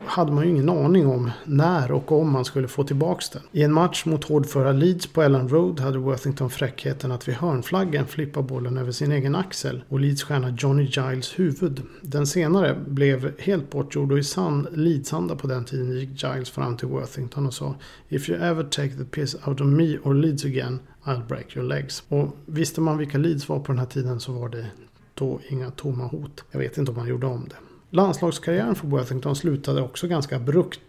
hade 0.05 0.31
man 0.31 0.43
ju 0.43 0.49
ingen 0.49 0.69
aning 0.69 1.07
om 1.07 1.31
när 1.45 1.91
och 1.91 2.12
om 2.12 2.31
man 2.31 2.45
skulle 2.45 2.67
få 2.67 2.83
tillbaka 2.83 3.21
den. 3.33 3.41
I 3.51 3.63
en 3.63 3.73
match 3.73 4.05
mot 4.05 4.23
hårdföra 4.23 4.71
Leeds 4.71 5.07
på 5.07 5.21
Ellen 5.21 5.49
Road 5.49 5.79
hade 5.79 5.97
Worthington 5.97 6.49
fräckheten 6.49 7.12
att 7.12 7.27
vid 7.27 7.36
hörnflaggen 7.36 8.07
flippa 8.07 8.41
bollen 8.41 8.77
över 8.77 8.91
sin 8.91 9.12
egen 9.12 9.36
axel 9.36 9.83
och 9.89 9.99
Leeds 9.99 10.23
stjärna 10.23 10.55
Johnny 10.57 10.83
Giles 10.83 11.39
huvud. 11.39 11.81
Den 12.01 12.27
senare 12.27 12.77
blev 12.88 13.39
helt 13.39 13.69
bortgjord 13.69 14.12
och 14.12 14.19
i 14.19 14.23
sann 14.23 14.67
Leedsanda 14.71 15.36
på 15.36 15.47
den 15.47 15.65
tiden 15.65 15.99
gick 15.99 16.23
Giles 16.23 16.49
fram 16.49 16.77
till 16.77 16.88
Worthington 16.88 17.47
och 17.47 17.53
sa 17.53 17.75
If 18.10 18.29
you 18.29 18.39
ever 18.39 18.63
take 18.63 18.89
the 18.89 19.05
piss 19.05 19.36
out 19.36 19.62
of 19.62 19.67
me 19.67 19.97
or 20.03 20.13
Leeds 20.13 20.45
again 20.45 20.79
I'll 21.07 21.27
break 21.27 21.55
your 21.55 21.67
legs. 21.67 22.03
Och 22.09 22.35
visste 22.45 22.81
man 22.81 22.97
vilka 22.97 23.17
Leeds 23.17 23.49
var 23.49 23.59
på 23.59 23.71
den 23.71 23.79
här 23.79 23.85
tiden 23.85 24.19
så 24.19 24.31
var 24.31 24.49
det 24.49 24.65
då 25.13 25.39
inga 25.49 25.71
tomma 25.71 26.07
hot. 26.07 26.43
Jag 26.51 26.59
vet 26.59 26.77
inte 26.77 26.91
om 26.91 26.97
man 26.97 27.07
gjorde 27.07 27.27
om 27.27 27.47
det. 27.49 27.55
Landslagskarriären 27.89 28.75
för 28.75 28.87
Worthington 28.87 29.35
slutade 29.35 29.81
också 29.81 30.07
ganska 30.07 30.35
abrupt 30.35 30.79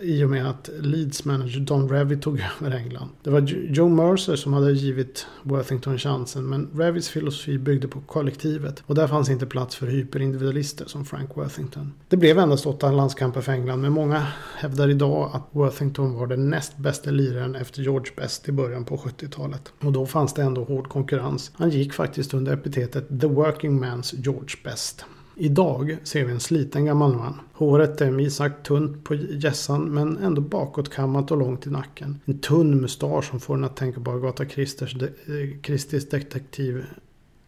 i 0.00 0.24
och 0.24 0.30
med 0.30 0.50
att 0.50 0.70
Leeds 0.80 1.24
manager 1.24 1.60
Don 1.60 1.88
Revy 1.88 2.16
tog 2.16 2.42
över 2.60 2.76
England. 2.76 3.08
Det 3.22 3.30
var 3.30 3.40
Joe 3.68 3.88
Mercer 3.88 4.36
som 4.36 4.52
hade 4.52 4.72
givit 4.72 5.26
Worthington 5.42 5.98
chansen 5.98 6.44
men 6.44 6.70
Revys 6.74 7.08
filosofi 7.08 7.58
byggde 7.58 7.88
på 7.88 8.00
kollektivet 8.00 8.82
och 8.86 8.94
där 8.94 9.06
fanns 9.06 9.30
inte 9.30 9.46
plats 9.46 9.76
för 9.76 9.86
hyperindividualister 9.86 10.86
som 10.86 11.04
Frank 11.04 11.36
Worthington. 11.36 11.92
Det 12.08 12.16
blev 12.16 12.38
endast 12.38 12.66
åtta 12.66 12.90
landskamper 12.90 13.40
för 13.40 13.52
England 13.52 13.80
men 13.80 13.92
många 13.92 14.26
hävdar 14.56 14.88
idag 14.88 15.30
att 15.32 15.48
Worthington 15.50 16.14
var 16.14 16.26
den 16.26 16.50
näst 16.50 16.76
bästa 16.76 17.10
liraren 17.10 17.54
efter 17.54 17.82
George 17.82 18.12
Best 18.16 18.48
i 18.48 18.52
början 18.52 18.84
på 18.84 18.96
70-talet. 18.96 19.72
Och 19.80 19.92
då 19.92 20.06
fanns 20.06 20.34
det 20.34 20.42
ändå 20.42 20.64
hård 20.64 20.88
konkurrens. 20.88 21.52
Han 21.54 21.70
gick 21.70 21.92
faktiskt 21.92 22.34
under 22.34 22.52
epitetet 22.52 23.20
The 23.20 23.26
Working 23.26 23.84
Man's 23.84 24.14
George 24.16 24.56
Best. 24.64 25.04
Idag 25.36 25.96
ser 26.02 26.24
vi 26.24 26.32
en 26.32 26.40
sliten 26.40 26.84
gammal 26.84 27.14
man. 27.14 27.40
Håret 27.52 28.00
är 28.00 28.10
minst 28.10 28.36
sagt 28.36 28.66
tunt 28.66 29.04
på 29.04 29.14
gässan 29.14 29.84
men 29.84 30.16
ändå 30.16 30.40
bakåtkammat 30.40 31.30
och 31.30 31.38
långt 31.38 31.66
i 31.66 31.70
nacken. 31.70 32.20
En 32.24 32.38
tunn 32.38 32.80
mustasch 32.80 33.24
som 33.24 33.40
får 33.40 33.54
en 33.54 33.64
att 33.64 33.76
tänka 33.76 34.00
på 34.00 34.10
Agatha 34.10 34.44
Christers 34.44 34.94
de 34.94 35.06
eh, 35.06 36.00
detektiv 36.10 36.84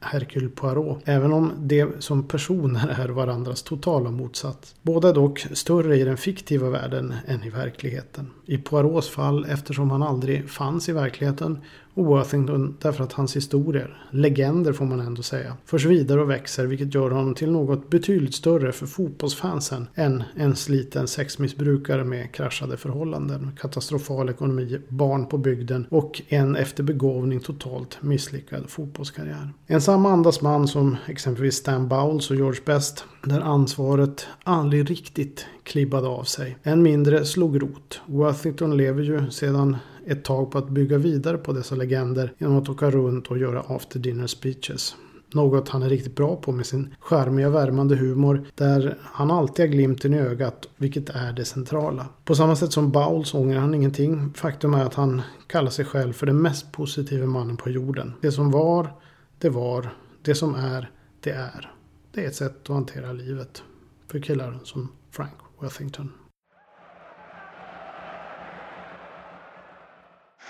Hercule 0.07 0.49
Poirot. 0.49 0.99
Även 1.05 1.33
om 1.33 1.53
de 1.57 1.87
som 1.99 2.29
personer 2.29 2.89
är 2.89 3.09
varandras 3.09 3.63
totala 3.63 4.11
motsats. 4.11 4.75
Båda 4.83 5.09
är 5.09 5.15
dock 5.15 5.47
större 5.53 5.97
i 5.97 6.05
den 6.05 6.17
fiktiva 6.17 6.71
världen 6.71 7.15
än 7.27 7.45
i 7.45 7.51
verkligheten. 7.51 8.31
I 8.47 8.59
Poirots 8.59 9.09
fall 9.09 9.47
eftersom 9.49 9.91
han 9.91 10.03
aldrig 10.03 10.51
fanns 10.51 10.89
i 10.89 10.93
verkligheten 10.93 11.59
och 11.97 12.07
Worthington 12.07 12.77
därför 12.81 13.05
att 13.05 13.13
hans 13.13 13.37
historier, 13.37 14.07
legender 14.11 14.73
får 14.73 14.85
man 14.85 15.01
ändå 15.01 15.23
säga, 15.23 15.57
förs 15.65 15.85
vidare 15.85 16.21
och 16.21 16.31
växer 16.31 16.67
vilket 16.67 16.95
gör 16.95 17.11
honom 17.11 17.35
till 17.35 17.51
något 17.51 17.91
betydligt 17.91 18.35
större 18.35 18.73
för 18.73 18.87
fotbollsfansen 18.87 19.87
än 19.95 20.23
en 20.37 20.57
sliten 20.57 21.09
sexmissbrukare 21.09 22.05
med 22.05 22.33
kraschade 22.33 22.77
förhållanden, 22.77 23.51
katastrofal 23.61 24.29
ekonomi, 24.29 24.79
barn 24.89 25.27
på 25.27 25.39
bygden 25.39 25.87
och 25.91 26.23
en 26.29 26.57
efter 26.57 26.83
begåvning 26.83 27.41
totalt 27.41 28.03
misslyckad 28.03 28.71
fotbollskarriär. 28.71 29.53
En 29.67 29.81
samma 29.97 30.13
andas 30.13 30.41
man 30.41 30.69
som 30.69 30.97
exempelvis 31.07 31.55
Stan 31.55 31.89
Bowles 31.89 32.31
och 32.31 32.37
George 32.37 32.61
Best 32.65 33.05
där 33.25 33.41
ansvaret 33.41 34.27
aldrig 34.45 34.91
riktigt 34.91 35.47
klibbade 35.63 36.09
av 36.09 36.25
sig. 36.25 36.57
Än 36.63 36.83
mindre 36.83 37.25
slog 37.25 37.63
rot. 37.63 38.01
Worthington 38.07 38.77
lever 38.77 39.03
ju 39.03 39.31
sedan 39.31 39.77
ett 40.07 40.25
tag 40.25 40.51
på 40.51 40.59
att 40.59 40.69
bygga 40.69 40.99
vidare 40.99 41.39
på 41.39 41.53
dessa 41.53 41.75
legender 41.75 42.33
genom 42.39 42.57
att 42.59 42.69
åka 42.69 42.91
runt 42.91 43.27
och 43.27 43.39
göra 43.39 43.61
after 43.61 43.99
dinner 43.99 44.27
speeches. 44.27 44.97
Något 45.33 45.69
han 45.69 45.83
är 45.83 45.89
riktigt 45.89 46.17
bra 46.17 46.37
på 46.37 46.53
med 46.53 46.67
sin 46.67 46.95
charmiga 47.01 47.51
värmande 47.51 47.97
humor 47.97 48.45
där 48.55 48.99
han 49.03 49.31
alltid 49.31 49.67
har 49.67 49.73
glimten 49.73 50.15
i 50.15 50.19
ögat 50.19 50.69
vilket 50.77 51.11
är 51.11 51.33
det 51.33 51.45
centrala. 51.45 52.07
På 52.25 52.35
samma 52.35 52.57
sätt 52.57 52.73
som 52.73 52.91
Bowles 52.91 53.35
ångrar 53.35 53.61
han 53.61 53.75
ingenting. 53.75 54.33
Faktum 54.35 54.75
är 54.75 54.85
att 54.85 54.95
han 54.95 55.23
kallar 55.47 55.71
sig 55.71 55.85
själv 55.85 56.13
för 56.13 56.27
den 56.27 56.43
mest 56.43 56.73
positiva 56.73 57.27
mannen 57.27 57.57
på 57.57 57.71
jorden. 57.71 58.13
Det 58.21 58.33
som 58.33 58.51
var, 58.51 58.91
det 59.39 59.49
var. 59.49 59.91
Det 60.23 60.35
som 60.35 60.55
är, 60.55 60.91
det 61.21 61.31
är. 61.31 61.73
Det 62.13 62.25
är 62.25 62.29
ett 62.29 62.37
sätt 62.37 62.63
att 62.63 62.69
hantera 62.69 63.13
livet. 63.13 63.63
För 64.09 64.21
killar 64.21 64.61
som 64.65 64.93
Frank 65.11 65.35
Worthington. 65.61 66.13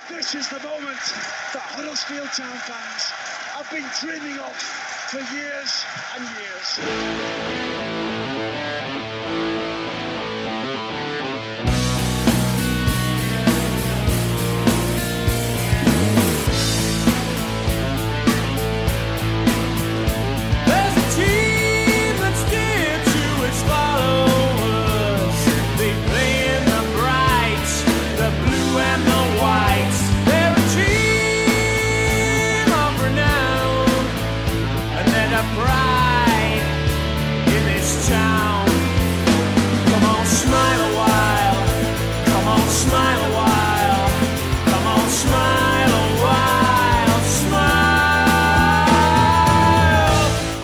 This 0.09 0.35
is 0.35 0.49
the 0.49 0.68
moment 0.68 1.05
that 1.53 1.62
Huddersfield 1.77 2.31
Town 2.33 2.59
fans 2.68 3.12
have 3.57 3.70
been 3.70 3.88
dreaming 4.01 4.40
of 4.40 4.57
for 5.11 5.20
years 5.37 5.85
and 6.14 6.25
years. 6.38 6.79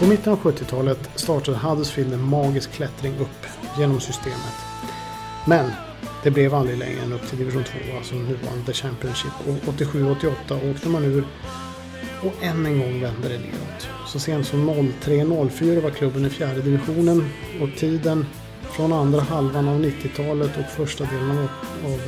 På 0.03 0.09
mitten 0.09 0.33
av 0.33 0.39
70-talet 0.39 1.11
startade 1.15 1.59
Huddersfield 1.59 2.13
en 2.13 2.23
magisk 2.23 2.73
klättring 2.73 3.19
upp 3.19 3.47
genom 3.79 4.01
systemet. 4.01 4.55
Men 5.47 5.71
det 6.23 6.31
blev 6.31 6.55
aldrig 6.55 6.79
längre 6.79 7.01
än 7.03 7.13
upp 7.13 7.29
till 7.29 7.39
division 7.39 7.65
2, 7.65 7.97
alltså 7.97 8.15
nuvarande 8.15 8.73
Championship. 8.73 9.33
Och 9.47 9.73
87-88 9.73 10.71
åkte 10.71 10.89
man 10.89 11.05
ur 11.05 11.25
och 12.23 12.45
än 12.45 12.67
en 12.67 12.79
gång 12.79 13.01
vände 13.01 13.29
det 13.29 13.39
neråt. 13.39 13.89
Så 14.07 14.19
sent 14.19 14.47
som 14.47 14.71
03-04 14.71 15.83
var 15.83 15.91
klubben 15.91 16.27
i 16.27 16.31
fjärde 16.31 16.63
divisionen 16.63 17.29
och 17.61 17.69
tiden 17.79 18.27
från 18.63 18.93
andra 18.93 19.21
halvan 19.21 19.69
av 19.69 19.85
90-talet 19.85 20.51
och 20.57 20.71
första 20.77 21.05
delen 21.05 21.49
av 21.85 22.01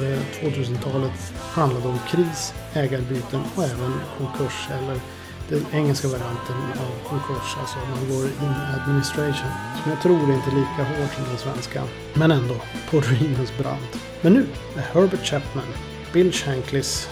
2000-talet 0.43 1.33
eh, 1.33 1.37
handlade 1.41 1.89
om 1.89 1.99
kris, 2.09 2.55
ägarbyten 2.73 3.41
och 3.55 3.65
även 3.65 3.93
konkurs 4.19 4.69
eller 4.71 5.01
den 5.49 5.67
engelska 5.73 6.09
varianten 6.09 6.57
av 6.57 7.09
konkurs, 7.09 7.57
alltså 7.61 7.77
man 7.79 8.09
går 8.09 8.25
in 8.25 8.55
administration. 8.81 9.51
Som 9.83 9.91
jag 9.91 10.03
tror 10.03 10.31
är 10.31 10.35
inte 10.35 10.51
är 10.51 10.55
lika 10.55 10.83
hård 10.91 11.11
som 11.15 11.25
den 11.25 11.39
svenska, 11.39 11.83
men 12.15 12.31
ändå 12.31 12.55
på 12.91 13.01
ruinens 13.01 13.59
brant. 13.59 13.99
Men 14.21 14.33
nu 14.33 14.47
är 14.77 14.81
Herbert 14.81 15.27
Chapman, 15.27 15.65
Bill 16.13 16.33
Shankleys, 16.33 17.09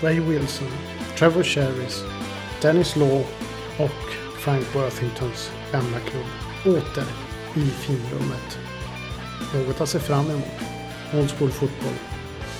Ray 0.00 0.20
Wilson, 0.20 0.68
Trevor 1.18 1.42
Sherris, 1.42 2.04
Dennis 2.62 2.96
Law 2.96 3.24
och 3.78 4.00
Frank 4.38 4.74
Worthingtons 4.74 5.50
gamla 5.72 5.98
klubb 5.98 6.76
åter 6.76 7.04
i 7.54 7.60
finrummet. 7.60 8.58
Något 9.54 9.80
att 9.80 9.88
se 9.88 9.98
fram 9.98 10.30
emot. 10.30 10.44
Old 11.14 11.30
School 11.30 11.50
Fotboll 11.50 11.94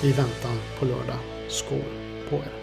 i 0.02 0.12
väntan 0.12 0.58
på 0.78 0.84
lördag. 0.84 1.18
Skål 1.48 1.84
på 2.30 2.36
er! 2.36 2.59